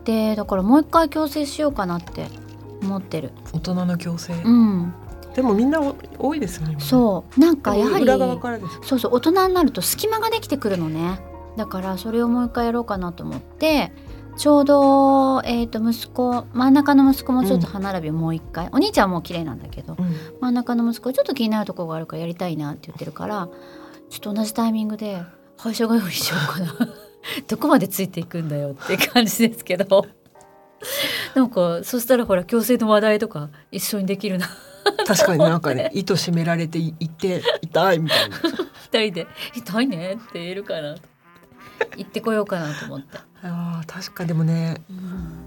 [0.05, 2.27] でだからもう一回矯正しようかなって
[2.83, 3.31] 思ってる。
[3.53, 4.93] 大人の矯正、うん、
[5.33, 7.39] でもみんなお多いですよねそう。
[7.39, 11.19] なんかやはり裏側からですそうそう大人になると隙間ができてくるのね。
[11.57, 13.91] だからそれをもう一回やろうかなと思って
[14.37, 20.15] ちょうど、えー、と息子真ん中の息子もちょっと歯並びをもう一回、お兄ちゃんはもう綺麗なんだけどうん。
[20.39, 23.49] 真ん中の息子ちょっと気になるところがあるからやりたいなって言ってるから
[24.09, 25.23] ちょっと同じタイミングで
[25.57, 26.93] 歯医者通いしようかな。
[27.47, 30.05] どこまでついていくんだよって感じですけど。
[31.33, 34.47] なんかそしたらほら矯正の話題とか一緒にできるな。
[35.05, 38.37] 確かになんかね糸締められていって痛いみたいな。
[38.91, 40.95] 二人で「痛いね」って言えるかな。
[40.95, 41.01] と
[41.97, 43.17] 行ってこようかなと思って。
[43.43, 45.45] あー確かでもねうん。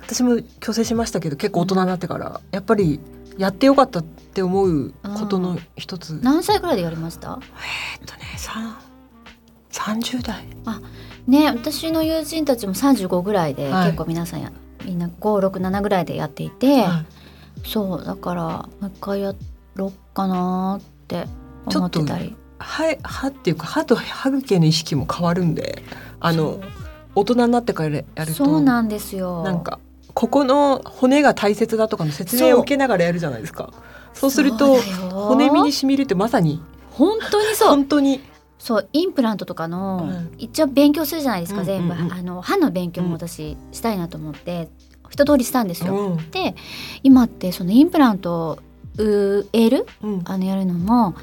[0.00, 3.00] 私も矯正しましたけど結構大人になってから、やっぱり
[3.38, 7.40] やってよかったって思うことの一つ、何歳くらいでやりました？
[8.00, 8.76] えっとね三
[9.70, 10.46] 30代
[11.26, 13.86] ね私の友人たちも35ぐらいで、はい。
[13.86, 14.52] 結構皆さんや
[14.84, 17.04] みんな567ぐらいでやっていて、は
[17.64, 17.68] い。
[17.68, 19.34] そうだからもう一回や
[19.74, 21.26] ろっかなって
[21.66, 25.82] 思ってたり歯歯っていうか歯と歯茎の意識も変わるんで
[26.20, 26.60] あの
[27.14, 29.42] 大人になってからやるとそうなんですよ。
[29.42, 29.78] なんか
[30.14, 33.72] ここの骨が大切だとかの説明を受けながらやるじゃないですか。
[34.14, 34.76] そうすると
[35.10, 37.68] 骨身にしみるってまさに本当にそう。
[37.68, 38.20] 本当に。
[38.58, 40.32] そうインプラントとかの、うん。
[40.38, 42.00] 一応勉強するじゃないですか、うん全部、うん。
[42.00, 44.68] うんあの歯の勉強も私したいなと思って、
[45.10, 45.94] 一通りしたんですよ。
[45.94, 46.30] うん。
[46.30, 46.54] で
[47.02, 48.58] 今ってそのインプラントを
[48.96, 50.22] 植えるうん。
[50.24, 51.14] あのやるのも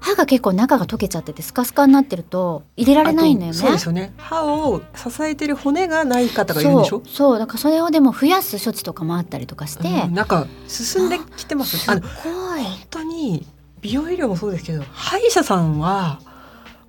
[0.00, 3.58] 歯が結構中が溶けちゃっててスカスカになってると入れられないんだよね。
[3.58, 4.14] そうですよね。
[4.16, 7.02] 歯を支えてる骨がない方がいるんでしょ？
[7.06, 12.00] そうだからそれをでも増やす処置とかもあったりとかして、うんなんか進んできてますすごい。
[12.00, 13.46] 本当に
[13.80, 16.20] 美容医療もそうですけど歯医者さんは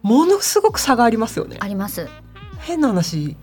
[0.02, 1.58] ものすごく差がありますよね。
[1.60, 2.08] あります。
[2.60, 3.36] 変な話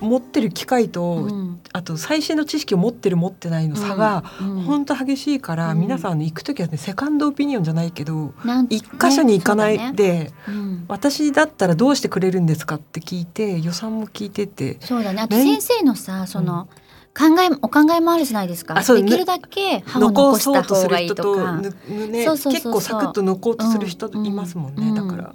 [0.00, 1.60] 持ってる機械と、うん。
[1.72, 4.60] あと最新の知識を持ってる持ってないの差がうん。
[4.62, 5.80] 本当激しいから、うん。
[5.80, 8.32] 皆さんね行く時はねセカンドオピニオンじゃないけど
[8.70, 10.84] 一箇所に行かないで、うん。
[10.88, 15.22] 私だったらどうしてくれるんですかって聞いて予算も聞いててそうだね。
[15.22, 16.68] あとね先生のさその、
[17.16, 18.76] 考えお考えもあるじゃないですか。
[18.76, 21.52] あそうできるだけ歯を残した方がいいとか。
[21.52, 22.72] ぬぬねそうそうそうそう。
[22.72, 24.26] 結構サクッと抜こうとする人うん。
[24.26, 24.94] いますもんね、うん。
[24.94, 25.34] だから、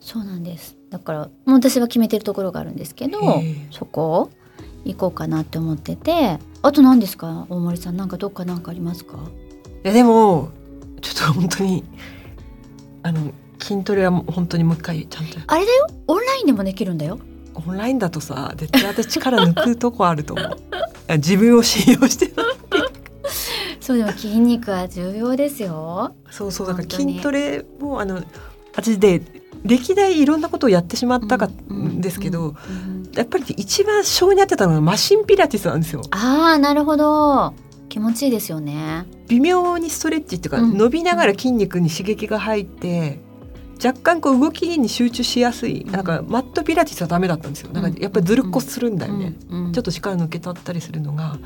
[0.00, 0.76] そうなんです。
[0.90, 4.30] だからもう私は決めてるところがあるんですけどそこ
[4.84, 7.46] 行こうかなって思っててあと何ですか？
[7.50, 9.18] 大森さんなんかどっかなんかありますか？
[9.84, 10.50] いやでも
[11.02, 11.84] ちょっと本当に
[13.02, 15.86] あの筋トレは本当にもう一回ちゃんとあれだよ。
[16.06, 17.18] オンラインでもできるんだよ。
[17.54, 20.56] オンラインだとさ絶対私力抜くとこあると思う。
[21.16, 22.32] 自分を信用して
[23.80, 26.14] そうでも筋肉は重要ですよ。
[26.30, 28.22] そうそうだから筋トレもあの
[28.72, 29.20] 私で
[29.64, 32.54] 歴代いろんなことをやってしまったかんですけど、
[33.14, 36.02] やっぱり一番性に合ってたのがマシンピラティスなんですよ。
[36.10, 37.54] ああなるほど。
[37.88, 39.06] 気持ちいいですよね。
[39.28, 40.76] 微妙にストレッチっていうか、うん。
[40.76, 43.18] 伸びながら筋肉に刺激が入って
[43.82, 45.90] 若干こう動きに集中しやすい、うん。
[45.92, 47.72] なんかマットピラティスはダメだったんですよ。
[47.72, 49.34] なんかやっぱりずるっこするんだよね、
[49.72, 51.38] ちょっと力抜けたったりするのが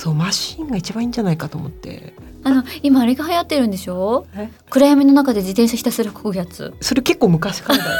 [0.00, 2.14] そうマシンが一番いいんじゃないかと思って。
[2.42, 4.26] あの今あれが流行ってるんでしょ？
[4.34, 4.48] え？
[4.70, 6.72] 暗闇の中で自転車ひたすらこぐやつ。
[6.80, 7.90] それ結構昔からだよ、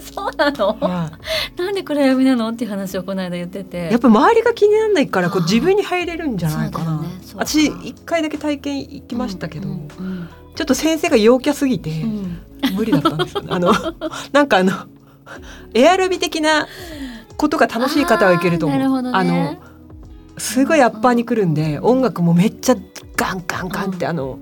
[0.00, 0.78] そうなの？
[0.80, 1.12] は
[1.58, 3.88] なんで暗闇なのっていう話をこの間言ってて。
[3.88, 12.38] いやっぱ周りが気にならないからこう自分に入れるんじゃないかな、ね私一回だけ体験行きましたけど、うんうんちょっと先生が陽キャすぎて、うん。
[12.76, 13.48] 無理だったんですよね。
[13.50, 13.74] あの
[14.32, 14.72] なんかあの
[15.74, 16.66] エアロビ的な
[17.36, 18.78] ことが楽しい方はいけると思う。
[18.78, 19.10] なるほどね。
[19.12, 19.56] あの
[20.38, 22.76] すごいアッパーに来るんで、うん音楽もめっちゃ
[23.16, 24.38] ガンガンガンって、あの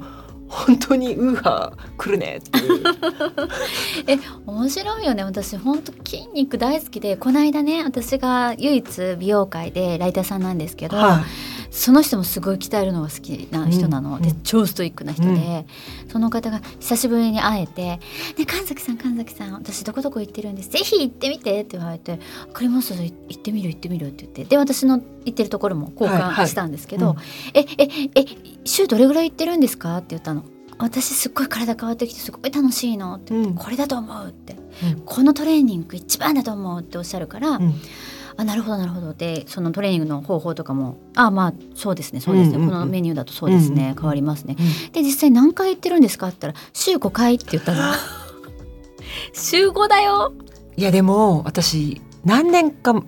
[0.48, 4.20] 本当にウーハー来るねっていう。
[4.46, 5.24] 面白いよね。
[5.24, 14.43] 私本当筋肉大好きでこの間ね私が唯一美容界でライターさんなんですけど、はいその人もすごい鍛えるのが好きな人なの、でうんうん。
[14.45, 15.67] 超ストイックな人で、
[16.09, 17.99] その方が久しぶりに会えて
[18.39, 20.71] 「ね神崎さん神崎さん私どこどこ行ってるんです。
[20.71, 24.45] ぜひ行ってみて」って言われて「分かりました行ってみる行ってみる」って言って。
[24.45, 27.17] で私の行ってるところも交換したんですけどうん
[27.55, 28.25] 「えええ
[28.65, 30.45] 週どれぐらい行ってるんですか?」って言ったの。
[30.79, 33.55] 私すっごい体変わってきてすごい楽しいのって、うん。
[33.55, 35.03] これだと思うって、うん。
[35.05, 37.75] このトレーニング一番だと思うっておっしゃるから、うん
[38.37, 39.14] あなるほどなるほど。
[39.14, 42.70] でそのトレーニングの方法とかもあまあそうですねそうですね、うんうんうん。
[42.73, 44.57] このメニューだとそうですね、うんうん変わりますね。
[44.59, 44.92] うん。
[44.92, 47.81] で実際何回行ってるんですかって言ったら週5回って言ったの。
[49.33, 50.33] 週5だよ。
[50.77, 53.03] いやでも私何年か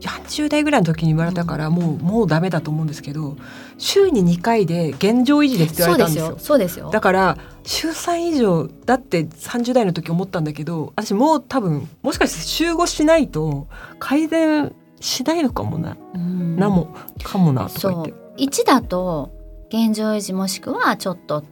[0.00, 3.36] 40代ぐらいの時に言われたから、もうもうダメだと思うんですけど
[3.78, 6.26] 週に2回で現状維持ですって言われたんですよ。
[6.26, 6.46] そうですよ。
[6.46, 6.90] そうですよ。
[6.90, 16.56] だから週3以上だって30代の時思ったんだけど私もう多分もしかして週5しないと改善しないのかもな、うん。
[16.56, 18.10] なもかもなとかそ言って。
[18.10, 18.14] う。
[18.38, 19.32] 1だと
[19.68, 21.44] 現状維持もしくはちょっと、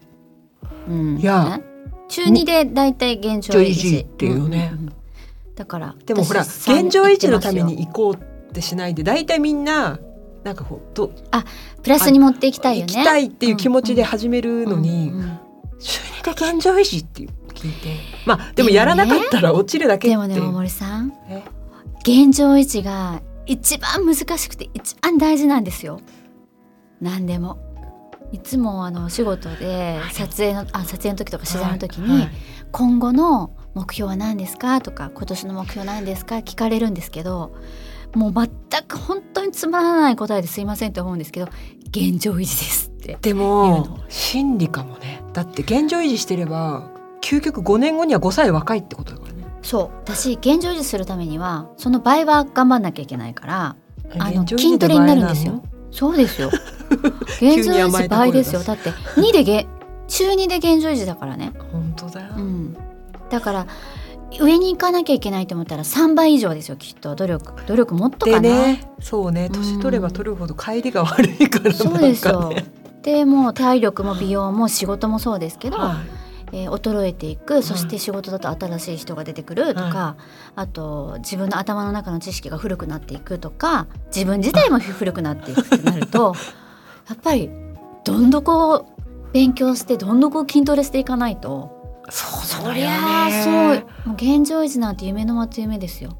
[0.88, 1.58] うん、いや。
[1.58, 1.64] ね。
[2.08, 3.98] 中2でだいたい現状維持。
[3.98, 4.68] っていうね。
[4.70, 4.92] んんん
[5.54, 9.98] だからでもほら現状維持のために行こうってしないで大体みんな
[10.44, 11.46] なんかこうとますよ
[11.82, 12.92] プラスに持っていきたいよね。
[12.94, 15.38] 行きたいっていう気持ちで始めるのに、うんうん
[15.84, 17.22] 週2で現状維持って
[17.54, 17.96] 聞いて。
[18.24, 21.12] まあでもやらなかったら落ちるだけでもね大森さん。
[21.28, 21.42] え？
[22.02, 26.00] 現状維持が一番難しくて一番大事なんですよ。
[27.00, 27.58] 何でも。
[28.30, 32.20] いつもあのお仕事で撮影のあ撮影の時とか取材の時に、はい。
[32.20, 32.30] はい。
[32.70, 37.54] 今後の目標は何ですかとか今年の目標何ですか聞かれるんですけど
[38.14, 41.48] もう全く本当につまらない答えですいませんって思うんですけど
[41.88, 46.90] 現状維持ですってでもの心理かもねだって現状維持してれば
[47.22, 53.76] 究極5年後には5歳若いってことだからねそう私現状維持するためにはその倍は頑張んなきゃいけないから
[54.18, 55.62] あの筋トレになるんですよ。
[55.90, 56.50] そうですよ。
[57.38, 58.62] 急 現状維持倍ですよ。
[58.62, 59.66] だって2でげ
[60.08, 61.52] 中2で現状維持だからね。
[61.72, 62.76] 本当だよ、うん。
[63.30, 63.66] だから
[64.40, 67.14] 上に行かなきゃいけないと思ったら3倍以上ですよきっと。
[67.14, 68.48] 努力努力もっとでかな。
[68.48, 72.52] ねそうね年取れば取るほど帰りが悪いからそうですよ。
[73.02, 75.96] でもう体力も美容も仕事もそうですけど、はい。
[76.54, 80.16] えー衰えていくそして仕事だと新しい人が出てくるとか、
[80.54, 86.34] あと自分の頭の中の知識が古くなっていくとか自分自体も古くなっていくってなると
[87.08, 87.50] やっぱり
[88.04, 88.86] どんどこ
[89.32, 94.08] 勉強してどんどこ筋トレしていかないとそうそりゃあねそう。
[94.08, 96.18] もう現状維持なんて夢の待つ夢ですよ。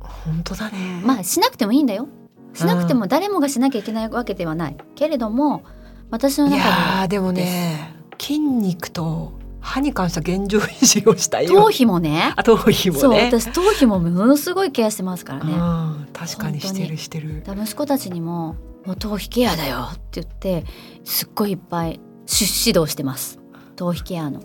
[0.00, 1.02] 本当だね。
[1.04, 2.08] まあしなくてもいいんだよ。
[2.54, 4.76] しなくても誰もがしなきゃいけないわけではない。
[4.94, 5.64] けれども
[6.10, 11.54] 私のい中でやーでもね筋肉と歯に関しては現状維持をしたいよ。
[11.54, 12.32] 頭皮もね。
[12.36, 13.00] あ頭皮もね。
[13.00, 15.52] そう私頭皮もものすごいケアしてますからね。
[15.52, 17.42] うん確かにしてるしてる。
[17.46, 20.64] 息子たちにも「もう頭皮ケアだよ」って言って
[21.04, 23.40] すっごいいっぱいし指導してます。
[23.74, 24.40] 頭皮ケアの。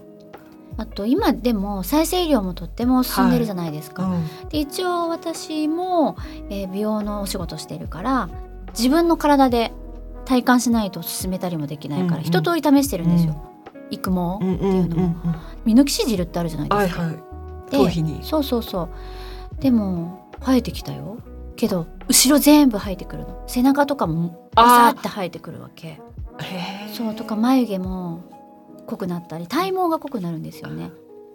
[0.79, 4.05] あと今でも再生医療もとっても進んでるじゃないですか。
[4.05, 4.49] うん。
[4.49, 6.15] で一応私も、
[6.49, 8.29] えー美容のお仕事してるから
[8.77, 9.73] 自分の体で
[10.23, 12.23] 体感しないと進めたりもできないから、うんうん。
[12.23, 13.35] 一通り試してるんですよ、
[13.89, 15.15] 育毛っていうのも、
[15.65, 17.19] ミノキシ汁ってあるじゃないですか、はいはい。
[17.71, 18.19] で頭皮に。
[18.23, 18.89] そうそうそう。
[19.61, 21.17] でも生えてきたよ。
[21.57, 23.43] けど後ろ全部生えてくるの。
[23.47, 25.99] 背中とかもバサって生えてくるわけ。
[26.93, 28.21] そうとか眉毛も
[28.89, 30.91] 濃くなったり体毛が濃くなるんですよね。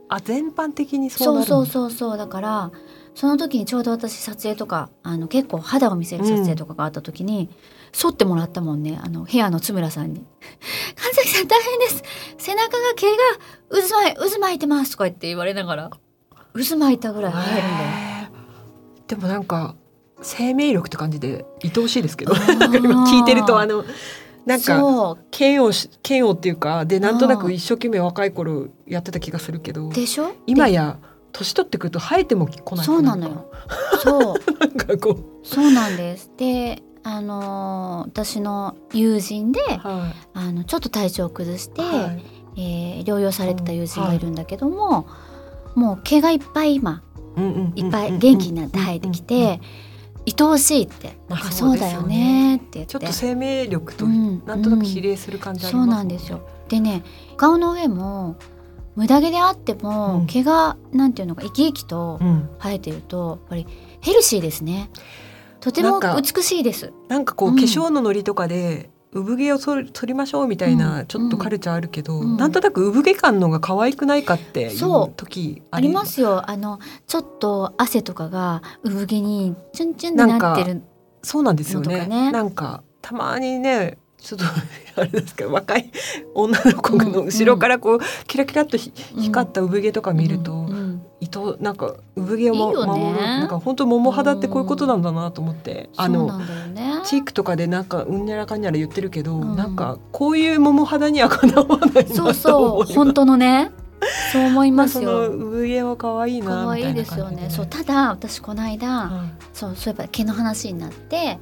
[0.09, 2.19] あ全般的にそそうそうそうそう。
[2.19, 2.73] だから
[3.15, 7.49] その時にちょうど私撮影とかあの結構肌を見せる撮影とかがあった時に、
[7.93, 8.99] 剃ってもらったもんね。
[9.01, 10.27] あのヘアの津村さんに
[10.97, 12.03] 「神崎さん大変です。
[12.39, 13.17] 背中が毛が
[13.71, 15.91] 渦巻い渦巻いてます」とか言って言われながら
[16.55, 18.29] 渦巻いたぐらい生えるんだよ。
[19.07, 19.77] でもなんか
[20.23, 22.35] 生命力って感じで愛おしいですけど。
[22.83, 23.85] 今聞いてるとあの
[24.47, 27.41] なんか嫌悪し嫌悪っていうかでなんとなうん。
[27.41, 30.33] く一生懸命若い頃やってた気がするけどでしょ？
[30.47, 30.99] 今や
[31.33, 33.51] 年取ってくると生えても来ないそうなのよ。
[34.03, 34.35] そう。
[34.61, 36.31] なんかこそうなんです。
[36.37, 42.25] であのー私の友人でうはあのちょっと体調を崩して、いはい。
[42.57, 45.07] えー療養されてた友人がいるんだけども、
[45.75, 47.03] もう毛がいっぱい今
[47.37, 49.61] うんうんうんうんいっぱい元気になって生えてきて、
[50.27, 51.17] 愛おしいって。
[51.29, 52.57] なんかそうだよね。
[52.57, 52.93] って言って。
[52.93, 56.41] ちょっと生命力とうんなんとなく比例する感じありそうますなんですよ。
[56.69, 57.03] でね
[57.37, 58.37] 顔の上も
[58.97, 60.27] 無駄毛であっても、うん。
[60.27, 62.49] 毛がなんていうのか生き生きとうん。
[62.59, 63.67] 生えてるとやっぱり
[64.01, 64.91] ヘルシーですね。
[65.61, 66.93] とても美しいです。
[67.09, 67.57] なんかこう、うん。
[67.57, 71.07] 化粧のノリとかで産毛を取りましょうみたいな、うん。
[71.07, 72.37] ちょっとカルチャーあるけど、うん。
[72.37, 80.83] なんとなく産毛感のが可愛くないかっていう時ありますよあのちょっと汗とかが産毛にチュンチュンってなってる
[81.23, 82.31] そうなんですよね。
[82.33, 84.45] なんかたまにねちょっと
[84.97, 85.91] あれですけど若い
[86.35, 90.67] 女の子の後ろからこう、キラキラっとひ光った産毛とか見ると、うん。
[90.69, 90.74] うん
[91.25, 93.01] 糸なんか産毛をもいいよね。
[93.01, 96.41] 守るなんか本当桃肌ってこういうことなんだなと思って、あの
[97.05, 99.57] チークとかでなんかうんにゃらかんにゃら言ってるけど、うん。
[99.57, 102.93] なんかこういう桃肌にはかなわないそうそう。
[102.93, 103.73] 本当のね。
[104.33, 105.27] そう思いますよ。
[105.33, 107.47] 産毛は可愛いな可愛いですよね。
[107.49, 109.45] そうただ私この間、はい。
[109.53, 111.39] そうそういえば毛の話になって、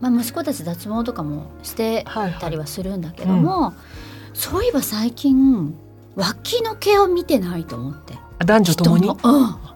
[0.00, 3.72] まあ、息子たち脱毛とかもしてはいたりはするんだけども、
[4.34, 5.74] そういえば最近
[6.16, 9.08] 脇の毛を見てないと思って男女ともに？
[9.08, 9.16] うん、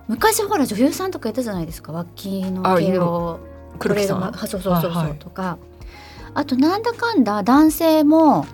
[0.09, 1.93] 昔ほら女優さんとかいたじゃないですか。
[1.93, 3.41] 脇の毛を。
[3.79, 4.35] 黒木さん？
[4.35, 5.19] そうそうそうそう、はいはい。
[5.19, 5.59] とか。
[6.35, 8.47] あとなんだかんだ男性も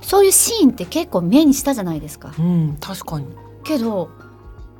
[0.00, 2.32] そういうシーンって結構目にしたじゃないですか。
[2.38, 3.26] うん確かに。
[3.64, 4.10] けど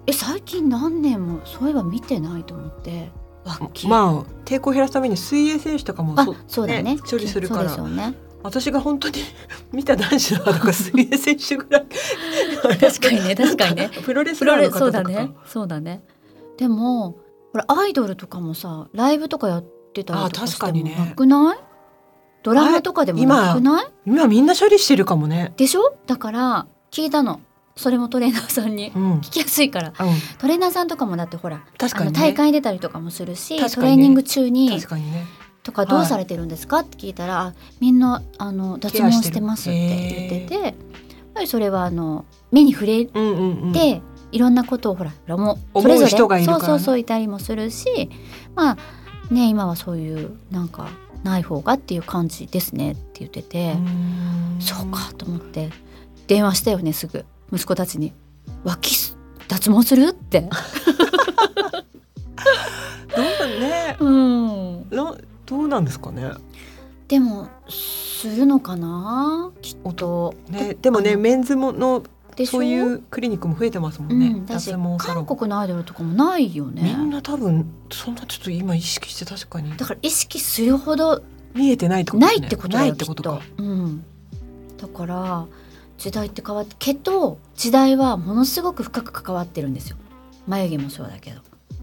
[0.06, 3.10] え最近何年もそういえば見てないと思って。
[3.44, 3.88] 脇。
[3.88, 6.94] まあ抵抗を減らすために水泳選手とかもあそそうだね。
[6.94, 7.68] ね処理するから。
[7.68, 9.14] そうですよね私が本当に
[9.72, 11.86] 見た男子の方が水泳選手ぐらい。
[12.78, 13.90] 確かにね確かにね。
[14.04, 16.02] プロレスラーのそうだねそうだね。
[16.56, 17.16] でも
[17.52, 20.94] ほらアイドルとかもさライブとかやってたりとかあして確かにね。
[20.96, 21.58] もなくない？
[22.42, 23.86] ドラマとかでもなくない？
[24.06, 25.52] 今みんな処理してるかもね。
[25.56, 25.96] でしょ？
[26.06, 27.40] だから聞いたの。
[27.76, 28.90] それもトレーナーさんに。
[28.94, 29.92] うん、うん、聞きやすいから。
[30.38, 32.18] トレーナーさんとかもだってほらあの確かにね。
[32.18, 33.68] 大会に出たりとかもするし、ね。
[33.68, 35.26] トレーニング中に確かにね
[35.66, 36.78] とかどうされてるんですか？
[36.78, 40.74] って聞いたら、あみんなあの脱毛してますって言っててやっ
[41.34, 43.72] ぱりそれはあの目に触れうんうんうん。
[43.72, 44.00] て、
[44.30, 46.64] いろんなことをほらもそれぞれ人がいるからね。
[46.64, 48.10] そうそうそういたりもするし
[48.54, 50.88] まあね今はそういうなんか
[51.24, 54.56] ない方がっていう感じですねって言ってて、うん。
[54.60, 55.70] そうかと思って
[56.28, 57.24] 電話したよねすぐ。
[57.52, 58.12] 息子たちに
[58.64, 59.16] 「脇す
[59.48, 60.48] 脱毛する?」って。
[63.16, 63.96] どね。
[64.00, 65.14] うん、な
[65.46, 66.32] どうなんですかね？
[67.08, 69.52] でもするのかな？
[69.62, 70.34] きっと。
[70.48, 72.02] ねでもねメンズもの
[72.44, 75.26] そういうクリニックも増えてますもうんね、ん、だし脱毛サロン。
[75.26, 79.74] 韓国のアイドルとかもないよみんねな多分そんなちょっと今意識して確かに。
[79.76, 81.22] だから意識するほど
[81.54, 82.26] 見えてないってことね。
[82.26, 83.40] ないってことだないよきってことか。
[83.56, 84.04] うん、
[84.76, 85.46] だから
[85.96, 89.96] 時代って変わってけど時代はものすごく深く関わってるんですよ。
[90.46, 91.40] 眉毛もそうだけど。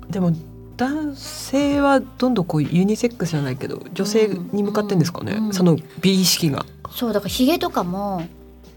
[0.10, 0.32] でも
[0.78, 6.66] 男性はどんどんこうユニセックスじゃないけど女性に向かってんですかね、うんうんその美意識が。
[6.92, 8.28] そうだからひげとかも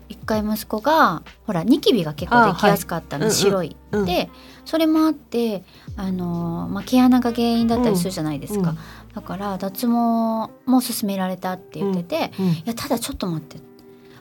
[0.08, 3.34] 一回息子がほらニキビが結構できやすかったの、あはい。
[3.34, 4.30] 白い、うんで
[4.64, 5.64] それもあって
[5.96, 8.78] あのー、まあ、毛穴が原因だったりするじゃないですか、うん
[9.14, 13.58] だから脱毛も勧められたって言ってて、うんいやただちょっと待って。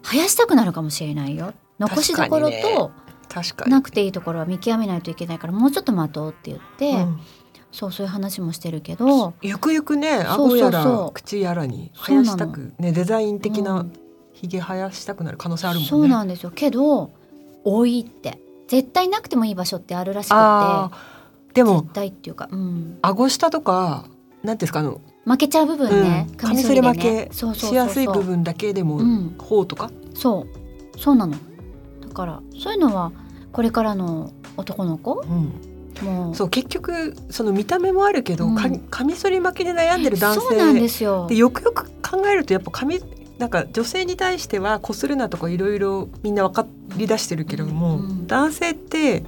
[0.03, 1.53] 生やしたくなるかもしれないよ。
[1.79, 2.91] 残しどころと
[3.27, 3.71] 確かに。
[3.71, 7.19] なくていいところは見極めないといけないからもうちょっと待とうって言って、うん
[7.75, 9.33] そうそういう話もしてるけど。
[9.41, 13.91] ゆくゆくね顎やら口やらに生やしたくねデザイン的うなん
[14.31, 15.89] ひげ生やしたくなる可能性あるもんね。
[15.89, 16.51] そうなんですよ。
[16.55, 17.11] けど
[17.65, 18.39] 多いって。
[18.67, 21.55] 絶対なくてもいい場所ってあるらしくて。
[21.55, 24.05] でも絶対っていうか、うん、顎下とか
[24.43, 29.35] なんていうんですかあの負けちゃう部分ね、うん、カミソリ負けしやすい部分だけでも、うん。
[29.37, 29.91] 頬とか？
[30.13, 30.47] そ
[30.95, 30.99] う。
[30.99, 31.35] そうなの。
[32.01, 33.11] だからそういうのは
[33.51, 35.51] これからの男の子うん、
[36.33, 38.55] そう結局その見た目もあるけど、うん。
[38.55, 41.27] かカミソリ負けで悩んでる男そうなんで性すよ。
[41.27, 43.01] でよくよく考えるとやっぱ髪
[43.37, 46.65] なんか女性に対してはこするなとかいろいろみんな分か
[46.95, 48.27] り出してるけれども、うん。
[48.27, 49.23] 男性って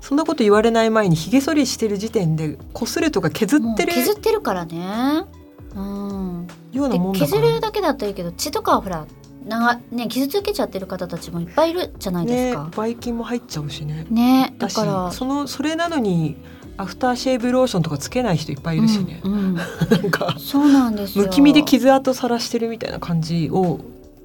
[0.00, 5.24] そんなこと言われない前にひげ剃りしてる時点でこするとか削ってる削ってるからね。
[5.74, 6.46] うん。
[6.72, 9.06] ようなでもん削るだけだったらいいけど血とかはほら
[9.48, 12.70] 長ね傷つけちゃってる方たちもいっぱいいるじゃないですねか。
[12.76, 14.06] ばい菌も入っちゃうしね。
[14.10, 16.36] ねだからそのそれなのに
[16.76, 21.24] アフターシェーブローションとかつけない人いっぱいいるしね、うんうん なんかそうなんですよ。
[21.24, 23.80] むきみで傷跡さらしてるみたいな感じを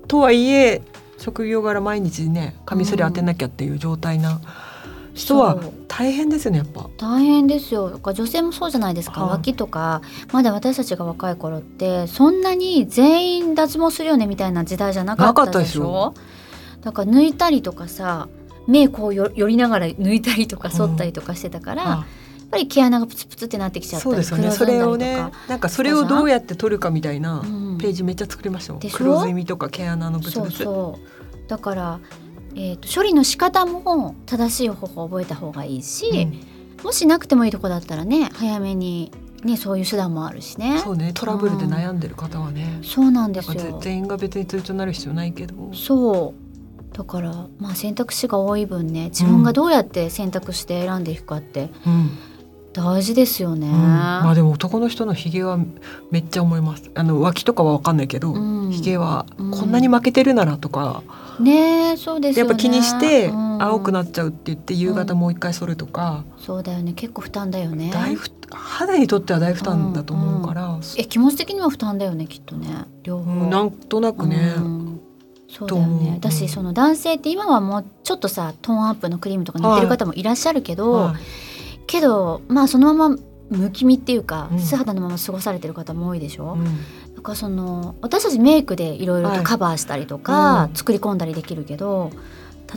[0.08, 0.82] とはいえ
[1.18, 4.42] 職業柄毎日ねカミソリ当てなきゃっていう状態な
[5.14, 6.90] 人は大変ですよねやっぱ。
[6.98, 8.00] 大変ですよ。
[8.04, 9.32] 女性もそうじゃないですか、はい。
[9.32, 10.02] 脇とか。
[10.32, 16.14] まだ私たちが若い頃ってそんなに全員脱毛するよねみたいな時代じゃなかったでしょ？
[16.82, 18.28] だから抜いたりとかさ
[18.68, 22.06] 目こうよ寄りながら抜いたりとか剃ったりとかしてたから、やっあ
[22.52, 24.52] ぱり毛穴がプツプツってなってきちゃったりそうですよね。
[24.52, 27.78] それをねなんかそれをどうやって取るかみたいなうん。
[27.80, 28.98] ページめっちゃ作りましたもんでしょ？
[28.98, 31.00] 黒ずみとか毛穴のブツそうブツそ
[31.46, 31.50] う。
[31.50, 32.00] だから、
[32.56, 36.10] えー、と処理の仕方も正しい方法を覚えた方がいいし、
[36.80, 36.84] うん。
[36.84, 39.12] もしなくてもいいとこだったらね早めに
[39.44, 40.80] ねそういう手段もあるしね。
[40.80, 45.74] そうねトラブルで悩んでる方はねそうなんでなんかぜすよ全員が別に通帳になる必要ないけど。
[45.74, 46.44] そう。
[46.96, 52.12] だからまあ選択肢が多い分ね自分がどうやって選択して選んでいくかってうん
[52.74, 53.74] 大事ですよね、うん。
[53.74, 55.60] まあでも男の人のひげは
[56.12, 56.90] めっちゃ思います。
[56.96, 58.72] あの脇とかは分かんないけど、うん。
[58.72, 61.04] ひげはうんこんなに負けてるならとか、
[61.40, 62.50] ねえそうですよね。
[62.50, 63.64] やっぱ気にしてうん。
[63.64, 66.94] 青くなっちゃうって言って夕方もう一回剃るとか、そうだよね。
[66.94, 67.92] 結構負担だよね。
[67.94, 72.68] 大負肌にとっては大負担だと思うから、え気持ち的にも負担だよねきっとね。
[73.04, 75.00] 両方、うんなんとなくね、うん。
[75.48, 76.18] そうだよね。
[76.20, 81.53] だしその男性って今はもうちょっとさトーンアップのクリームとか塗ってる方もいらっしゃるけど、はい
[81.88, 83.18] けどまあそのまま
[83.50, 84.60] むきみっていうか、うん。
[84.60, 86.64] 素肌のまま過ごされてる方も多いでしょ、うん。
[87.16, 90.76] だからその私たちメイクでいろいろとカバーしたりとか、はいうん。
[90.76, 92.12] 作り込んだりできるけど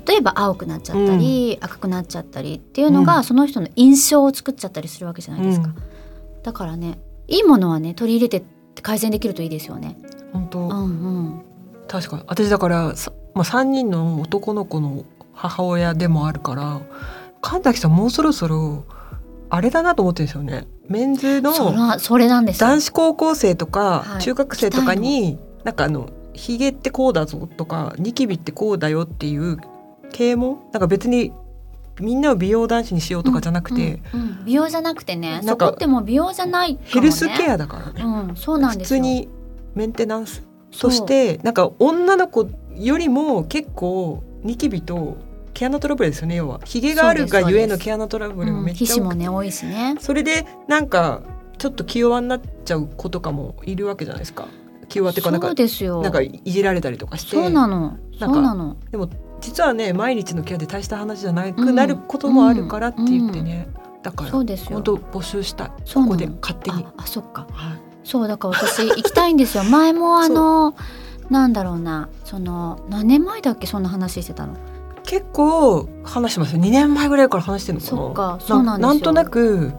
[0.07, 3.25] 例えば青くなっちゃったり、赤くなっちゃったりっていうのが、うん。
[3.25, 6.43] その人の印象を作っちゃったりするわけじゃないですか、うん。
[6.43, 6.99] だからね
[7.29, 8.45] いいものはね取り入れて
[8.83, 9.97] 改善できるといいですよね。
[10.33, 10.77] 本当、うんう
[11.39, 11.43] ん。
[11.89, 12.23] 確かに。
[12.27, 16.81] 私だからさ、まあ、3人の男の子の母親でもあるから
[17.41, 18.85] 神崎さんもうそろそろ
[19.49, 20.67] あれだなと思ってるんですよね。
[20.89, 22.69] メンズのそらそれなんですよ。
[22.69, 24.23] 男子高校生とかはい。
[24.23, 29.59] 中学生とかに、なんかあのヒゲってこうだぞとかニキビってこうだよっていう
[30.13, 30.59] 啓蒙？
[30.73, 31.33] なんか別に
[32.01, 34.21] みんなを美容男子にしようとかじゃなくて、うん。
[34.21, 34.45] うん。
[34.45, 35.41] 美容じゃなくてね。
[35.45, 38.37] そこってもう美容じゃないね、ヘルスケアだからね、うん。
[38.37, 38.99] そうなん普ですよ。
[38.99, 39.29] 通に
[39.75, 40.43] メンテナンス。
[40.79, 45.17] としてなんか女の子よりも結構ニキビと
[45.57, 46.61] 毛穴トラブルですよね要は。
[46.65, 49.97] ヒゲがあるがゆえの毛穴トラブルがうんめっちゃ多くて、皮脂もね多いしね。
[50.01, 51.23] それでなんか
[51.57, 54.49] ちょっと気弱になっちゃう子とかもいるわけじゃないですか。
[54.91, 56.03] 気弱っていうかなんかそうですよ。
[56.03, 57.31] なんかいじられたりとかして。
[57.31, 58.77] そうなのそうなの。
[58.91, 59.09] でも
[59.41, 63.69] 実はね毎日のケアで大した話じゃなくなることもあるからって言ってね、
[64.03, 64.75] だからそうですよ。
[64.75, 66.85] 本当募集したここで勝手に。
[66.85, 66.93] あ。
[66.99, 67.47] あそっか。
[67.53, 67.79] はい。
[68.05, 69.65] そうだから私行きたいんですよ。
[69.73, 70.75] 前もあの
[71.31, 72.11] なんだろうな。
[72.25, 74.55] その何年前だっけそんな話してたの
[75.07, 76.61] 結構話してますよ。
[76.61, 77.97] 2年前ぐらいから話してるのかな。
[77.97, 78.89] そっかそうなんですよ。
[78.89, 79.73] なんとなく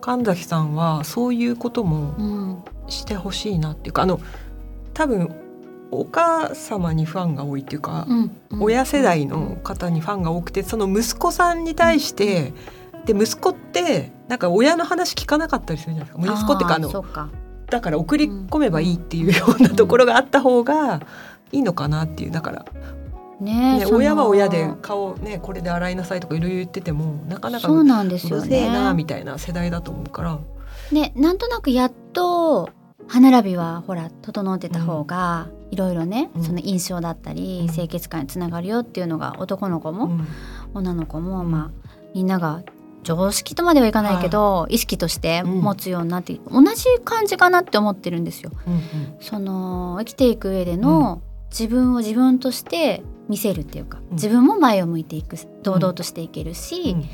[0.00, 2.64] 神崎さんはそういうこともうん。
[2.86, 4.20] してほしいなっていうかあの
[4.92, 5.34] 多分
[5.90, 8.62] お母様にファンが多いっていうか、うんうん。
[8.62, 12.52] 親世代の方にファンが多くてその息子さんに対して、
[13.06, 16.34] で息子ってなんか親の話聞かなかったりするじゃないですか。
[16.34, 17.30] 息子ってかあーの
[17.70, 21.00] だから送り込めばいいっていうようなところがあった方が
[21.52, 22.30] いいのかなっていう。
[22.30, 22.66] だから、
[23.40, 30.38] ね、親は親で顔ねこれで洗いなさいとかいろいろ言っててもなかなかそうなんですようるせえなねみたいな世代だと思うから、
[30.92, 32.70] ねなんとなくやっと
[33.08, 36.44] 歯並びはほら整ってた方がいろいろね、うん。
[36.44, 37.74] その印象だったり、うん。
[37.74, 40.26] 清潔感につながるよっていうのが男の子も、うん。
[40.72, 42.62] 女の子も、うんまあみんなが
[43.02, 48.52] 常識とまではいかないけど、意識として持つようになって、同じ感じかなって思ってるんですよ。
[48.66, 57.04] うんその生きていく上での、自分を自分として見せるっていうか、うん自分も前を向いていく堂々としていけるし、うん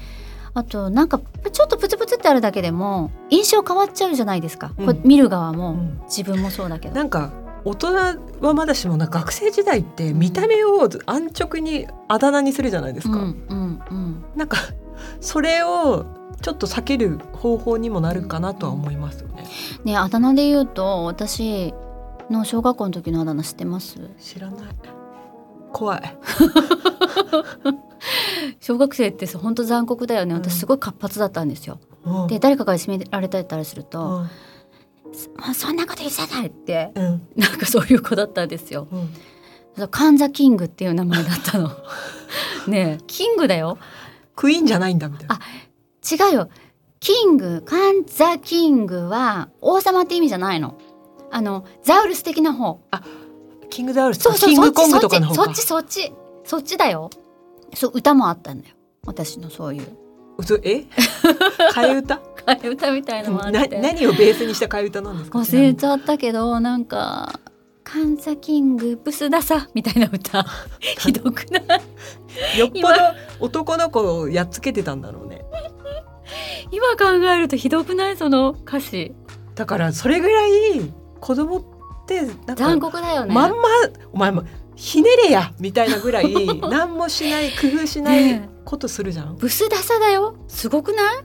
[0.52, 1.20] あとなんか
[1.52, 6.94] ちょっとプツプツってあるだけでも印象変わっちゃうじゃないですか、うんこう見る側も、うん自分もそうだけど。
[6.94, 7.32] なんか
[7.64, 7.94] 大人
[8.40, 13.18] はまだしもな学生時代って見た目を安直にあだ名にするじゃないですか。
[13.18, 14.56] うんうんうんなんか
[15.20, 16.06] それを
[16.40, 19.44] ちょっと避ける方法にもなるかなとは思いますよね。
[19.84, 21.74] ねあだ名で言うと私
[22.30, 23.98] の小学校の時のあだ名知ってます？
[24.18, 24.60] 知らない。
[25.72, 26.16] 怖い。
[28.60, 30.34] 小学生ってさ本当残酷だよね。
[30.34, 30.40] うん。
[30.40, 32.26] 私すごい活発だったんですよ、うん。
[32.26, 34.24] で誰かがいじめられたりすると、
[35.12, 35.54] うん。
[35.54, 37.26] そんなこと言ってないってうん。
[37.36, 38.88] なんかそういう子だったんですよ。
[38.90, 39.88] うん。
[39.88, 41.70] カンザキングっていう名前だったの。
[42.66, 43.04] ねえ。
[43.06, 43.78] キングだよ。
[44.36, 45.38] クイーンじゃないんだみたいな。
[46.28, 46.48] 違うよ。
[46.98, 50.76] キングカンザキングは王様って意味じゃないの。
[51.30, 52.80] あのザウルス的な方
[53.70, 55.62] キングダウルスそうそうキングコングとかの方かそっち。
[55.62, 56.12] そっちそっち
[56.44, 57.10] そっちだよ
[57.74, 58.74] そう歌もあったんだよ
[59.06, 59.86] 私のそういう
[60.38, 60.84] 嘘え？
[61.74, 62.14] 替え歌？
[62.46, 65.38] 替え歌みたいのもあっなて何をベースにした替え歌なんですか？
[65.38, 67.38] 忘れちゃったけどなんか
[67.84, 70.44] 「カンザキングブスダサ」みたいな歌
[71.00, 72.58] ひどくない？
[72.58, 72.94] よっぽど
[73.40, 75.44] 男の子をやっつけてたんだろうね。
[76.72, 78.16] 今考えるとひどくない？
[78.16, 79.12] その歌詞
[79.54, 80.50] だからそれぐらい
[81.20, 81.62] 子供
[82.18, 83.34] って残酷だよね。
[83.34, 83.56] まんま
[84.12, 84.42] お前も
[84.76, 86.34] ひねれやみたいなぐらい
[86.70, 89.36] 何もしない工夫しないねことするじゃん？
[89.36, 90.34] ブスダサだよ。
[90.48, 91.16] すごくない？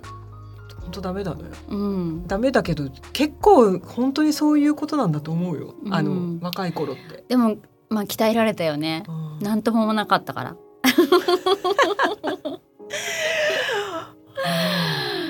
[0.81, 1.47] 本当ダメだのよ。
[1.69, 2.27] うん。
[2.27, 5.73] ダメだけど結構本当にそういうことなんだと思うよ。
[5.91, 7.23] あの、うん若い頃って。
[7.27, 7.55] でも
[7.89, 9.03] まあ鍛えられたよね。
[9.07, 9.45] うん。
[9.45, 10.55] なんともなかったから。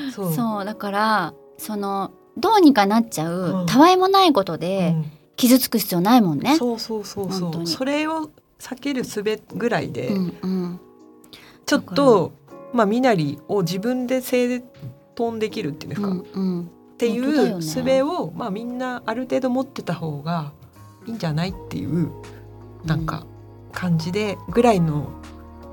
[0.05, 0.33] うんそう。
[0.33, 3.65] そうだからそのどうにかなっちゃう、うん。
[3.65, 6.55] たわいもないことでうん傷つく必要ないもんね。
[6.57, 7.67] そうそうそうそう。
[7.67, 8.29] それを
[8.59, 9.23] 避ける術
[9.53, 10.79] ぐらいで、うんうん。
[11.65, 12.33] ちょっと
[12.73, 14.63] まあ身なりを自分で整
[15.15, 16.71] 頓できるっていうんですか、うっんうん。
[16.97, 17.55] てい本当だよね。
[17.57, 20.53] う術を、まあみんなある程度持ってた方が
[21.05, 22.11] いいんじゃないっていう
[22.85, 23.25] なんか
[23.71, 25.09] 感じでぐらいの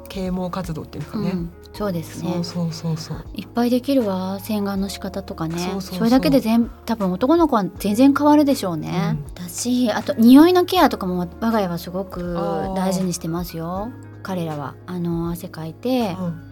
[0.08, 1.30] 啓蒙活動っていうんですかね。
[1.30, 2.32] うんそうですね。
[2.34, 3.24] そうそうそうそう。
[3.34, 5.58] いっぱいできるわ洗顔の仕方とかね。
[5.58, 6.04] そうそうそう。
[6.04, 9.34] れだけで全多分男の子は全然変わるでしょうね、うん。
[9.34, 12.34] だしあと匂いのケアとかも我が家はすごく
[12.76, 13.90] 大事にしてますよ。
[14.22, 14.74] 彼らは。
[14.86, 16.48] あの汗かいて、うん。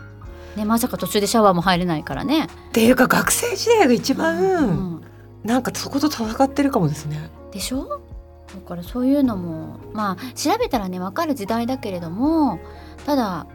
[0.56, 5.02] ね、まさか途中でシャワーも入れないからね、っていうか学生時代が一う番ん。
[5.44, 7.30] なんかそこと戦ってるかもですね。
[7.52, 8.00] でしょ？
[8.52, 12.58] だからそういうのもまあ調べたらね分かる時代だけれども
[13.06, 13.46] ただ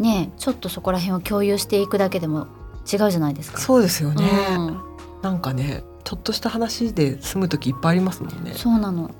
[0.00, 2.48] ねちょっとそこら辺を共有していくだけでも
[2.92, 3.58] 違うじゃないですか。
[3.58, 4.24] そうですよね。
[4.58, 4.90] うん
[5.22, 8.52] なんかねちょっとした話で済む時いっぱいありますもんね。
[8.54, 9.10] そうなの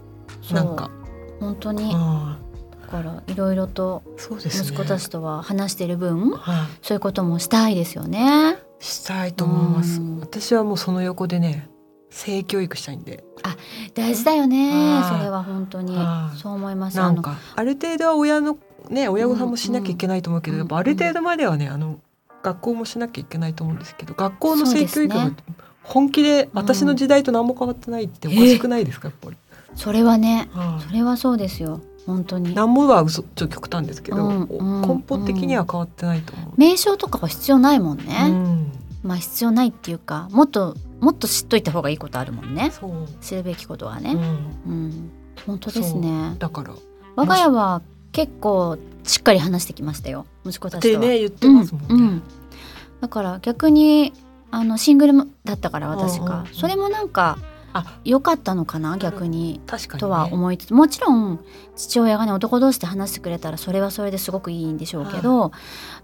[0.43, 0.91] そうなんか、
[1.39, 2.37] 本当にうん、
[2.83, 4.03] だからいろいろと。
[4.17, 8.57] 息子たちとは話している分、はい、そういうこともしたいですよね。
[8.79, 10.21] したいと思いますうん。
[10.21, 11.69] 私はもうその横でね
[12.09, 13.23] 性教育したいんで、
[13.95, 14.71] 大事だよね
[15.01, 16.97] はいそれは本当にはいそう思います。
[16.97, 18.57] なんかある程度は親の
[18.89, 22.01] ね親御さんもしなきゃいけないと思うけど、うんやっぱある程度まではねあの
[22.43, 25.45] 学校もしなきゃいけないと思うんですけど学校の性教育もそうです
[25.83, 29.37] 本気で私の時代と何も変わってないっておかしくないですかやっぱり。
[29.75, 32.55] それはねはいそれはそうですよ本当に。
[32.55, 36.53] なんぼは嘘ちょっと極端ですけど、うんうん根本的には変わってないと思う。
[36.57, 38.05] 名称とかは必要ないもんね。
[38.29, 38.73] うん、
[39.03, 44.13] まあ必要ないっていうかもっともっと知っといた方がいいことあるもんねそう、知るべきことはね。
[44.13, 45.11] うん、うん、
[45.47, 46.37] 本当ですね。
[46.39, 46.75] だから
[47.17, 47.83] 我が家は
[48.13, 50.27] 結構しっかり話してきましたよ。
[50.45, 51.03] 息子たっちとは。
[51.03, 51.89] てね言ってますもんね。
[51.91, 52.23] うんうん。
[53.01, 54.13] だから逆に
[54.51, 56.55] あのシングルだったから私が、うんうんうん。
[56.55, 57.39] それもなんか
[57.73, 57.99] あ。
[58.05, 58.99] 良かったのかな？
[58.99, 59.61] 逆に。
[59.67, 60.75] 確かに、ね、とは思いつつ。
[60.75, 61.39] もちろん
[61.77, 65.53] 父親がね男同士で話してくれたらそれはそれですごくいいんでしょうけど、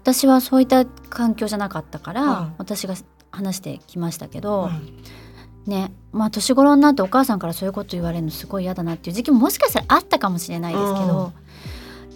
[0.01, 2.53] 私はそういった環境じゃなかったから、はい。
[2.57, 2.95] 私が
[3.31, 5.69] 話してきましたけど、はい。
[5.69, 11.33] ねまあ年頃になってお母さんからそういうこと言われるのすごい嫌だなっていう時期ももしかしたらあったかもしれないですけど、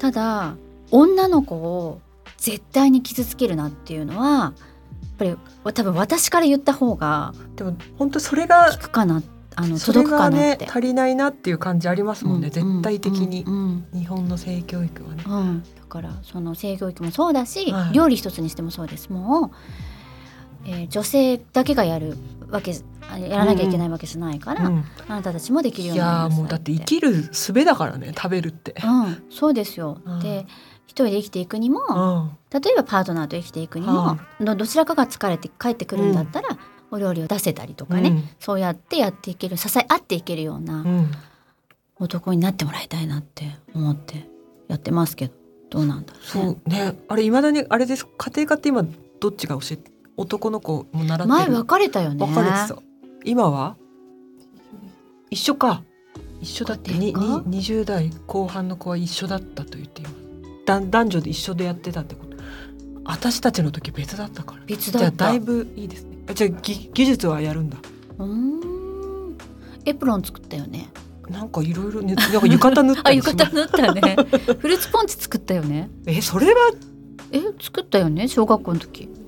[0.02, 0.56] ただ
[0.90, 2.02] 女の子を
[2.38, 4.54] 絶対に傷つけるなっていうのはやっ
[5.20, 5.38] ぱり
[5.76, 9.22] 多分私から言った方がでも本当それが効くかな
[9.54, 10.66] あの届くかがなって。
[10.66, 14.00] ね足りないなっていう感じありますもんね、うん絶対的に、うんうん。
[14.00, 15.24] 日本の性教育はね。
[15.28, 17.94] うん、だからその性教育もそうだし、はい。
[17.94, 19.10] 料理一つにしてもそうです。
[19.10, 19.52] も
[20.66, 22.18] う、えー女性だけがやる
[22.50, 22.76] わけあ
[23.20, 24.86] やらなきゃいけないわけじゃないから、うん。
[25.08, 28.76] あなたたちもできるよういになりなさいやーもうだって生きる術だからね食べるって。
[28.84, 30.00] うん、そうですよ。
[30.06, 30.20] うん。
[30.20, 30.46] で
[30.88, 32.62] 一人で生きていくにも、うん。
[32.62, 36.50] 例えばパートナーと生きていくにも、はどどちらかが疲れて帰ってくるんだったら、
[36.92, 38.30] お料理を出せたりとかね、うん。
[38.40, 41.12] そうやってやっていける支え合っていけるようなうん。
[41.98, 44.28] 男になってもらいたいなって思って
[44.68, 45.34] やってますけど
[45.70, 46.58] どうなんだろうそね。
[46.66, 47.00] うね。
[47.08, 48.06] あれいまだにあれです。
[48.06, 48.84] 家庭科って今
[49.20, 51.28] どっちが教えて男の子も習ってる？
[51.28, 52.26] 前別れたよね。
[52.26, 52.82] 分かれてた
[53.24, 53.76] 今は？
[55.30, 55.84] 一緒か。
[56.42, 60.16] 一緒だってにに20代後半の子は一緒だったと言っています。
[60.66, 62.38] だ男女で一緒でやってたってこと？
[63.04, 64.64] 私たちの時別だったから。
[64.66, 65.12] 別だった。
[65.12, 66.18] じゃあだいぶいいですね。
[66.30, 67.78] あじゃあぎ技術はやるんだ。
[68.18, 69.38] うーん。
[69.86, 70.90] エプロン作ったよね。
[71.30, 74.16] なんかいろいろねなんか浴衣塗った あ浴衣塗ったね。
[74.60, 75.90] フルーツポンチ作ったよね。
[76.06, 76.72] えそれは？
[77.32, 78.28] え作ったよね？
[78.28, 79.06] 小学校の時。
[79.06, 79.21] フ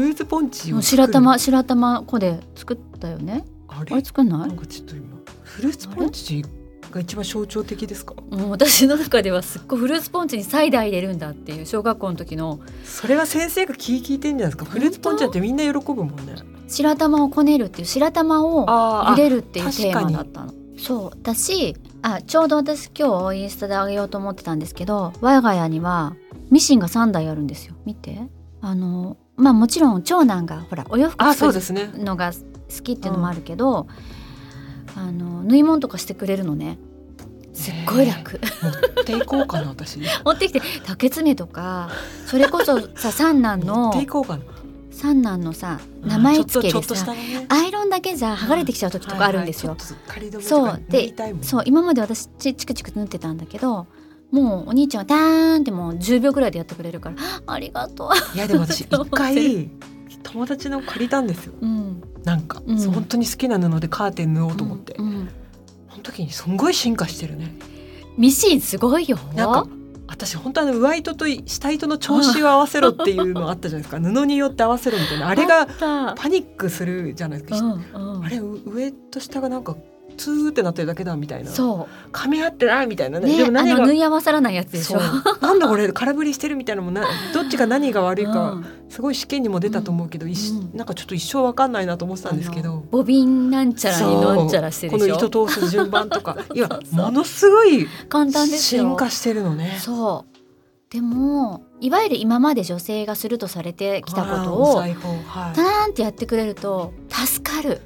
[0.00, 3.44] ルーツポンチを白玉白玉粉で作ったよね。
[3.68, 4.04] あれ？
[4.04, 5.16] 作んなないんかちょっと今。
[5.42, 6.44] フルーツポンチ
[6.90, 8.14] が一番象徴的ですか？
[8.30, 12.60] もう私の中ではすっごいフルーツポンチにサイダー入れるんだっていう小学校の時の。
[12.84, 14.64] それは先生が気聞いてんじゃないですか？
[14.64, 16.34] フルーツポンチだってみんな喜ぶもんね。
[16.68, 20.54] 白玉をこねるっていう白玉をあ茹でるっていうテーマだったの。
[20.78, 21.22] そう。
[21.22, 26.16] だしあちょうど私今日インスタであげようと思ってたんですけど我が家には
[26.50, 27.74] ミシンが3台あるんですよ。
[27.84, 28.20] 見て。
[28.62, 31.90] あのまあもちろん長男がほらお洋服あそう作ですね。
[31.92, 33.86] るのが好きっていうのもあるけど、
[34.96, 36.78] あの縫い物とかしてくれるのね。
[37.52, 38.40] すっごい楽。
[38.40, 41.90] 持っていこうかな私持持ってきて竹爪とか
[42.26, 44.44] それこそさ 三男のっていこうかな。
[44.90, 47.46] 三男のさ名前付けでさね。
[47.48, 49.76] アイロンだけじゃ剥がれてきちゃう時とかあるんですよ。
[50.40, 50.82] そう。
[50.88, 53.86] でそう今まで私チチクチク縫ってたんだけど
[54.30, 57.16] もうお兄ちゃんはダーンってもう10秒ぐらいでやってくれるから。
[57.46, 59.70] ありがといやでも私一回
[60.22, 61.54] 友達の借りたんですよ。
[61.60, 61.66] う。
[61.66, 62.92] うん、なんか、うん。
[62.92, 65.28] 本当に好きな布でカーテン縫おうと思って、うんうん。
[65.90, 67.56] その時にすんごい進化してるね。
[68.16, 69.18] ミシンすごいよ。
[69.34, 69.66] なんか
[70.06, 74.00] 私本当あの上糸と下糸の調子を合わせろっていうのあったじゃないですか。
[74.00, 75.28] 布によって合わせろみたいな。
[75.28, 75.66] あれが
[76.14, 78.24] パニックするじゃないですたか、うんうん。
[78.24, 79.76] あれう上と下がなんか
[80.20, 81.50] ツーってなってるだけだみたいな。
[81.50, 83.32] そ噛み合ってないみたいなうね。
[83.32, 85.00] ねでも何が縫い合わさらないやつでしょ。
[85.00, 85.38] そう。
[85.40, 88.66] なんだこれ空振りしてるみたいなのもな どっちが何が悪いか、うん。
[88.90, 90.32] すごい試験にも出たと思うけど、うん。
[90.74, 92.84] なんかちょっと一生わかんないなと思ってたんですけど。
[92.90, 95.26] ボビンなんちゃらになんちゃらしてるこのでしょ。
[95.26, 96.36] 糸通す順番とか。
[96.54, 98.82] いや ものすごい簡単ですよ。
[98.82, 99.78] 進化してるのね。
[99.80, 100.30] そう。
[100.90, 104.94] でもいわゆる今まで女性がするとされてきたことをはい。
[105.54, 107.80] ターンってやってくれると助かる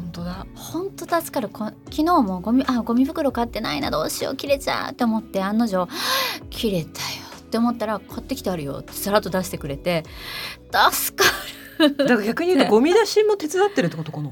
[0.00, 5.86] 本当だ本当助かるこ昨日もゴミあゴミ袋買ってないなどうしよう切れちゃうって思って案の定
[6.50, 6.96] 切れたよ
[7.38, 10.04] って思ったら買ってきてあるよってさらっと出してくれて
[10.92, 11.30] 助か
[11.98, 14.30] だから逆に言うとゴミ出しも手伝ってるってことかな？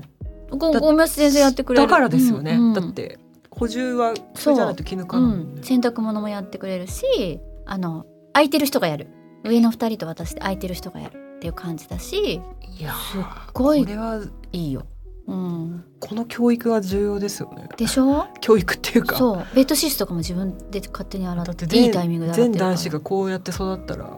[0.50, 2.52] ゴミ出し全然やってくれるだからですよね。
[2.52, 3.18] うんうんだって
[3.50, 5.44] 補充はそれじゃないと気抜かないね。
[5.56, 9.08] うん、洗濯物もやってくれるしあの空いてる人がやる
[9.44, 12.40] 上の二人と私で空いてる人がやるっていう感じだし
[12.78, 14.86] いやすっーごいこれはいいよ。
[15.28, 17.68] うん、この教育は重要ですよね。
[17.76, 18.26] でしょ？
[18.40, 19.16] 教育っていうか。
[19.16, 19.46] そう。
[19.54, 24.16] ベッドシーツとかも自分で勝手に洗っていいタイミングで洗って全男子がこうやって育ったら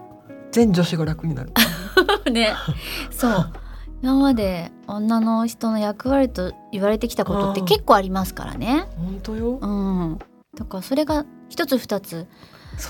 [0.53, 1.53] 全女子が楽になる。
[2.33, 2.55] ね。
[3.11, 3.53] そう。
[4.03, 7.67] 今まで女の人の役割と言われてきたことってうん。
[7.67, 8.87] 結構ありますからね。
[8.97, 9.59] 本当よ。
[9.61, 10.19] うん。
[10.57, 12.27] だからそれが一つ二つ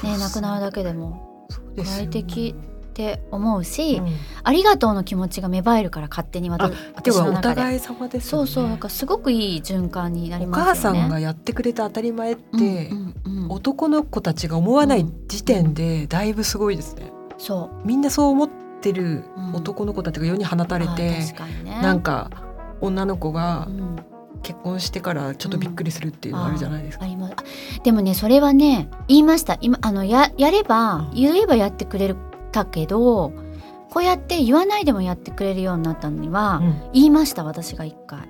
[0.04, 2.54] ねなくなるだけでもそうですよ快適
[3.00, 4.08] って思うし、うん。
[4.44, 6.52] ありがとうの気持ちが芽生えるから勝手にあ
[6.94, 7.54] 私ではお私の中で。
[7.56, 8.46] 互い様ですよね。
[8.46, 10.70] そうそうなんかすごくいい循環になりおますよね。
[10.72, 13.50] 母さんがやってくれて当たり前って、うんうんうん。
[13.50, 17.10] 男の子たちが思わない時点でだいぶすごいですね。
[17.38, 17.86] そう。
[17.86, 19.54] みんなそう思ってるうん。
[19.54, 21.80] 男の子たちが世に放たれあて、確かにね。
[21.82, 22.30] なんか
[22.80, 23.96] 女の子がうん。
[24.42, 27.04] 結婚してからちょっとびっくりするっていうのあるじゃないですか。
[27.04, 27.34] あります。
[27.36, 27.44] あ
[27.84, 29.58] でもねそれはね言いました。
[29.60, 31.10] 今あのややればうん。
[31.14, 32.08] 言えばやってくれ
[32.50, 33.32] たけど
[33.90, 36.90] こうやって言わないでもやってくれるようになったのには、うん。
[36.92, 38.20] 言いました私が一回。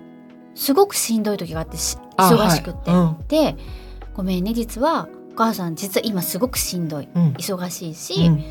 [0.54, 3.28] すごくしんどい時があって忙しくって、はい。
[3.28, 3.56] で
[4.14, 7.08] ごめんね実はお母さん実は今すごくしんどい。
[7.14, 7.22] うん。
[7.22, 8.44] うん忙しいし、うん。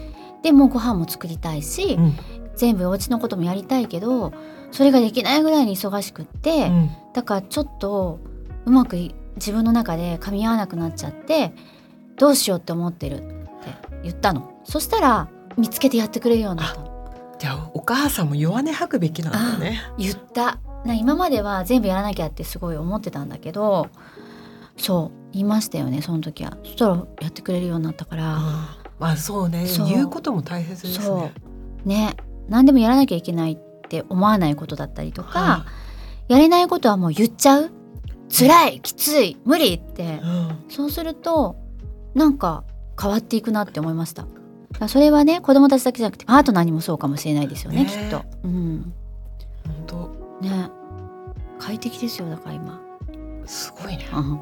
[0.44, 2.14] でもうご飯も作りたいし、うん。
[2.56, 4.34] 全部お家のこともやりたいけど
[4.72, 6.90] それができないぐらいに忙しくって、うん。
[7.14, 8.20] だからちょっと
[8.66, 11.54] うまくい自分の中で噛み合わなくなっちゃって
[12.18, 13.26] どうしようって思ってるって
[14.04, 14.54] 言ったの。
[14.64, 15.28] そしたら
[15.58, 16.80] 見つけてやってくれるようになった。
[16.80, 16.90] の
[17.40, 19.82] じゃあお母さんも弱音吐くべきなんだね。
[19.98, 20.60] 言った。
[20.86, 23.90] な今までは全部やらなきゃってすごい思ってたんだけど
[24.78, 26.58] そう言いましたよねその時は。
[26.64, 29.66] そしたらやってくれるようになったから、あーまあそうね。
[29.88, 31.34] 言うことも大切ですそね。
[31.86, 31.88] う。
[31.88, 32.16] ね。
[32.48, 33.58] 何でもやらなきゃいけないっ
[33.90, 35.66] て思わないことだったりとか、は
[36.28, 37.72] やれないことはもう言っちゃう。
[38.32, 40.04] 辛いきつい無理って。
[40.04, 40.66] いうん。
[40.70, 41.56] そうすると
[42.16, 42.64] なんか
[43.00, 44.26] 変わっていくなって思いました
[44.88, 47.86] それはね子供たちだけじゃなくてパートナーにもそうかもしれないですよねね。
[47.86, 48.24] きっと。
[48.44, 48.94] うん。
[49.88, 50.12] 本
[50.42, 50.70] ね。
[51.60, 52.82] 快適ですよだから今、
[53.42, 54.08] 当すごいね。
[54.14, 54.40] うん。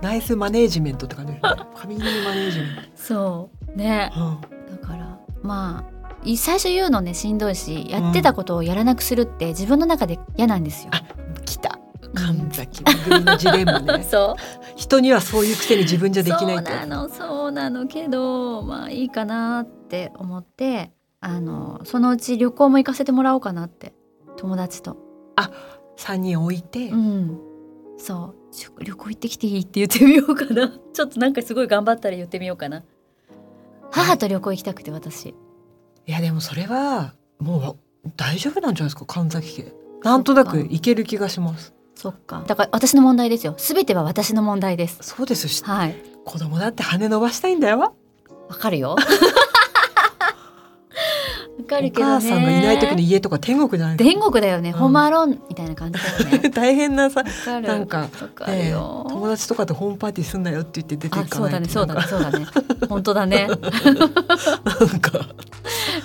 [0.00, 1.32] ナイスマネージメントって感じ。
[1.34, 3.76] ファミリーマネージメンそう。
[3.76, 4.10] ね。
[4.14, 4.20] ト。
[4.20, 4.40] うん。
[4.80, 5.92] だからまあ
[6.24, 10.90] い最初言うのねしんどいしやってたことをやらなくするって自分の中で嫌なんですよ。
[10.94, 11.02] あ
[11.44, 11.78] 来た。
[12.14, 14.04] 神崎のジレンマね。
[14.08, 14.42] そう。
[14.76, 16.70] 人にはそういうくせに自分じゃできないと。
[16.70, 20.90] そうなのそうなのけどまあいいかなって思って
[21.20, 23.94] あのそのうち旅行も行かせてもらおうかなって
[24.36, 24.96] 友達と。
[25.98, 27.38] 3人置いて、うん。
[27.98, 28.34] そ
[28.78, 28.84] う。
[28.84, 30.72] 旅行行ってきていいって言ってみようかな。
[30.92, 32.82] ちょっとなんかすごい頑張ったら言ってみようかな。
[33.90, 35.28] 母と旅行行きたくて私。
[35.28, 35.34] い。
[36.06, 39.04] やでもそれはもう大丈夫なんじゃないですか？
[39.06, 39.72] 神崎家。
[40.02, 41.74] なんとなくいける気がします。
[41.94, 42.42] そっか。
[42.46, 43.54] だから私の問題ですよ。
[43.58, 44.98] すべては私の問題です。
[45.02, 45.94] そうですしはい
[46.24, 47.78] 子供だって羽伸ばしたいんだよ。
[47.78, 47.92] わ
[48.48, 48.96] わかるよ。
[51.58, 52.12] わかるおけどね。
[52.14, 53.96] 母さんがいない時の家とか天国じゃない？
[53.96, 54.78] 天国だよね、うん。
[54.78, 56.50] ホームアローンみたいな感じだよね。
[56.50, 57.68] 大変なさわかる。
[57.68, 58.08] なんか
[58.48, 61.68] えよ、友達とかとホームパーティーすんなよって言って出ていあかそうだね。
[61.68, 62.02] そうだね。
[62.08, 62.46] そうだね。
[62.88, 63.46] 本当だね。
[63.48, 63.58] なん
[65.00, 65.20] か。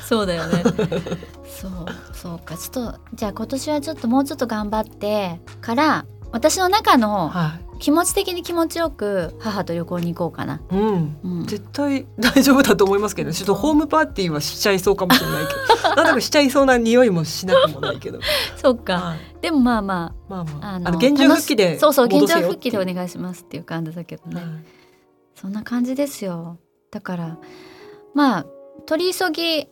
[0.07, 0.63] そうだよね。
[0.63, 2.55] そうそうか。
[2.57, 13.36] ちょっとじゃあ今年はちょっともうちょっと頑張ってから私の中のは気持ち的に気持ちよく母と旅行に行こうかな、い、うん、うん、絶対大丈夫だと思いますけどね。
[13.36, 15.96] ちょっとホームパーティーはしちゃいそうかもしれないけど。
[15.96, 18.20] なんだかしちゃいそうな匂いもしなくもないけど、
[18.58, 18.94] そっか。
[18.94, 20.72] はい、でもまあままあまあ。
[20.74, 22.06] ああの現状復帰でそうそう。
[22.06, 24.46] 現状復帰でお願いしますっていう感じだけどね、はい。
[25.36, 26.58] そんな感じですよ。
[26.92, 27.38] だから
[28.14, 28.46] まあ
[28.86, 29.68] 取り急ぎ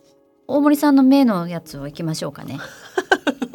[0.48, 2.58] 大森さんの目のやつを行きましょうかね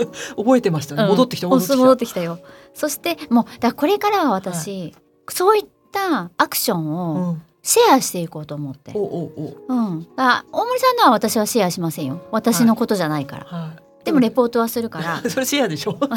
[0.38, 1.10] 覚えてましたね、うん。
[1.10, 1.78] 戻ってきた戻ってきた。
[1.78, 2.39] 戻ってきたよ。
[2.74, 4.95] そしてもうだからこれからは私、
[5.30, 9.04] そういったアクションうをん、シェアしていこうと思って、おお
[9.38, 9.74] おう。
[9.74, 12.20] ん、あ大森さんのは私はシェアしませんよ。
[12.32, 13.68] 私のことじゃないから、は
[14.02, 14.06] い。
[14.06, 15.22] でもレポートはするから。
[15.30, 15.97] それシェアでしょ？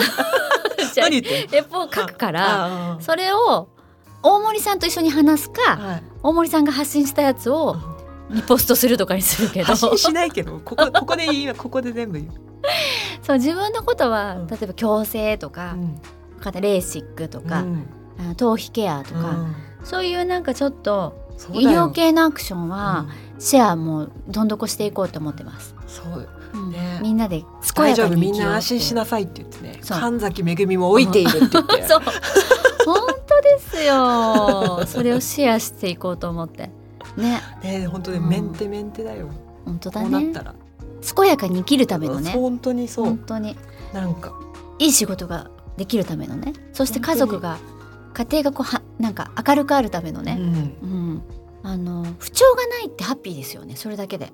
[0.97, 3.69] 何言レポを書くからあそれを
[4.23, 6.03] 大森さんと一緒に話すかあはい。
[6.23, 7.77] 大森さんが発信したやつを
[8.31, 9.67] リポストするとかにするけど。
[9.67, 12.31] 発信しないけどここ ここでいいここで全部言う、
[13.23, 14.47] そう自分のことはうん。
[14.47, 16.01] 例えば矯正とか、うん。
[16.61, 17.87] レーシックとか、うん。
[18.19, 19.55] あ頭皮ケアとか、うん。
[19.83, 21.15] そういうなんかちょっと
[21.53, 23.07] 医療系のアクションは
[23.37, 23.41] うん。
[23.41, 25.75] シェアもどんどこしていこうと思ってます。
[25.87, 26.29] そう。
[26.55, 26.71] うん。
[26.71, 27.01] ね。
[27.03, 27.45] みんなで
[27.75, 31.83] 健やかに生きような安心しななさいって言ってね神崎めぐみも置いているって言って。
[31.89, 32.03] そう。
[32.87, 34.85] 本当ですよ。
[34.87, 36.71] それをシェアしていこうと思って
[37.17, 37.41] ね。
[37.63, 38.29] ね本当にうん。
[38.29, 39.29] メンテメンテだよ、
[39.65, 40.09] 本当こだね。
[40.09, 40.55] うなったら。
[41.17, 42.31] 健やかに生きるためのね。
[42.33, 43.57] 本当にそう、本当に。
[43.93, 44.33] なんか。
[44.79, 46.53] いい仕事ができるためのね。
[46.73, 47.59] そして家族が
[48.15, 50.47] 家庭がこうはなんか明るくあるためのね、うん。
[50.47, 51.23] うん、
[51.63, 53.77] あの不調がないってハッピーですよね。
[53.77, 54.33] それだけで、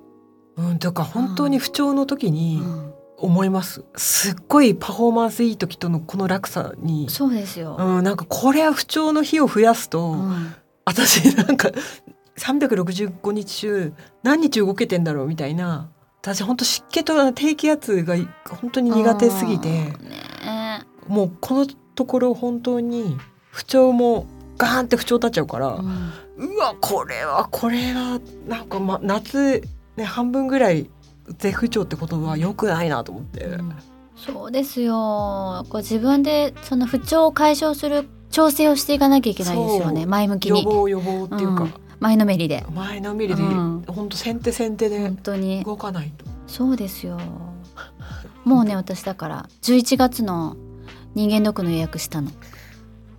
[0.55, 7.09] うん、だから本当に不調の時うにん、思います、すっごいパフォーマンスいい時とのこの落差に。
[7.09, 10.55] そうですよ、うん、なんかこれは不調の日を増やすと、うん。
[10.85, 11.71] 私なんか
[12.37, 15.89] 365日中何日動けてんだろうみたいな。
[16.21, 18.15] 私本当湿気と低気圧が
[18.47, 19.69] 本当に苦手すぎて。
[19.69, 20.85] うんね。
[21.07, 23.17] もうこのところ本当に
[23.49, 24.27] 不調も
[24.57, 26.11] ガーンって不調立っちゃうから、うん。
[26.37, 29.61] うわこれはこれはなんか、ま、夏、
[29.97, 30.89] ね、半分ぐらい
[31.39, 33.45] 絶不調ってことは良くないなと思って。
[33.45, 33.75] うん。
[34.15, 35.65] そうですよ。
[35.69, 40.05] こう自分でその不調を解消する調整をしていかなきゃいけないですよね。
[40.05, 40.63] 前向きに。
[40.63, 42.65] 予防予防っていうか、うん前のめりで。
[42.73, 43.83] 前のめりで、うん。
[43.87, 45.63] 本当先手先手で本当に。
[45.63, 46.25] 動かないと。
[46.47, 47.19] そうですよ。
[48.43, 50.57] もうね私だから11月の
[51.13, 52.31] 人間ドックの予約したの。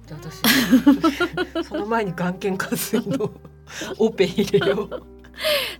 [0.06, 3.30] じゃあ私 その前に眼検下水の
[3.98, 5.02] オペ入れよう。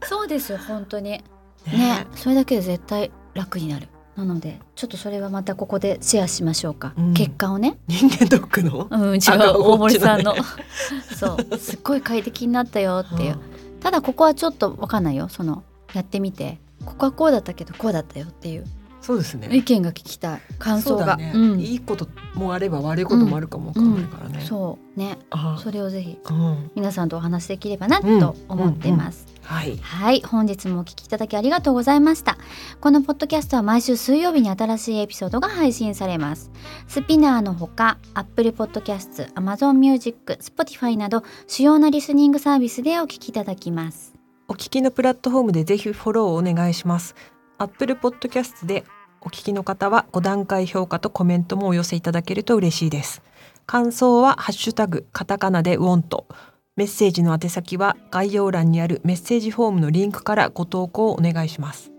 [0.05, 1.11] そうですよ本当に。
[1.11, 7.15] ねそれだけで絶対楽になるなのでちょっとそれはまたここでシェアしましょうか、うん。
[7.15, 7.79] 結果をね。
[7.89, 8.89] 人間ドックの？
[8.91, 10.35] うん違うあ大森さんの。
[11.17, 11.59] そう。
[11.59, 13.33] すっごい快適になったよっていう。
[13.33, 13.81] うん。
[13.81, 15.29] ただここはちょっとわかんないよ。
[15.29, 15.63] その
[15.95, 16.59] やってみて。
[16.85, 18.65] ここはこうだったけどこうだったよっていう。
[19.01, 19.49] そうですね。
[19.51, 20.41] 意見が聞きたい。
[20.59, 20.99] 感想が。
[20.99, 21.61] そうだね、うん。
[21.61, 24.45] いいこともあれば悪いこともあるかもわかんないからね。
[24.45, 25.19] そうね。
[25.31, 29.77] あそれをぜひうん、皆さんとお話しできればなうんと思ってます、はい。
[29.79, 32.39] はい本日もお聞きいただきありがとうございました
[32.81, 36.51] このポッドキャストは毎週水曜日に新しいエピソードが配信されます
[36.89, 44.23] スピナーのほか Apple Podcast、Amazon Music、Spotify など主要なリスニングサービスでお聞きいただきます
[44.53, 47.15] お聞きのプラットフォームでぜひフォローをお願いします。
[47.57, 48.85] Apple Podcast で
[49.23, 53.23] お聞きの方は5段階評価とコメントもお寄せいただけると嬉しいです。
[53.65, 56.27] 感想はハッシュタグカタカナでウォント。
[56.77, 61.93] メッセージの宛先は概要欄にあるメッセージフォームのリンクからご投稿をお願いします。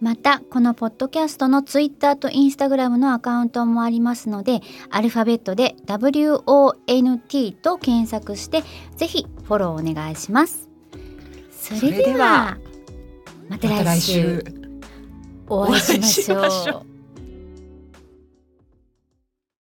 [0.00, 4.60] またこのポッドキャストの Twitter と Instagram のアカウントもありますので
[4.90, 8.64] アルファベットで WONT と検索して
[8.96, 10.68] ぜひフォローお願いします。
[11.50, 12.58] それでは
[13.48, 14.62] また来週。
[15.48, 16.91] お会いしましょう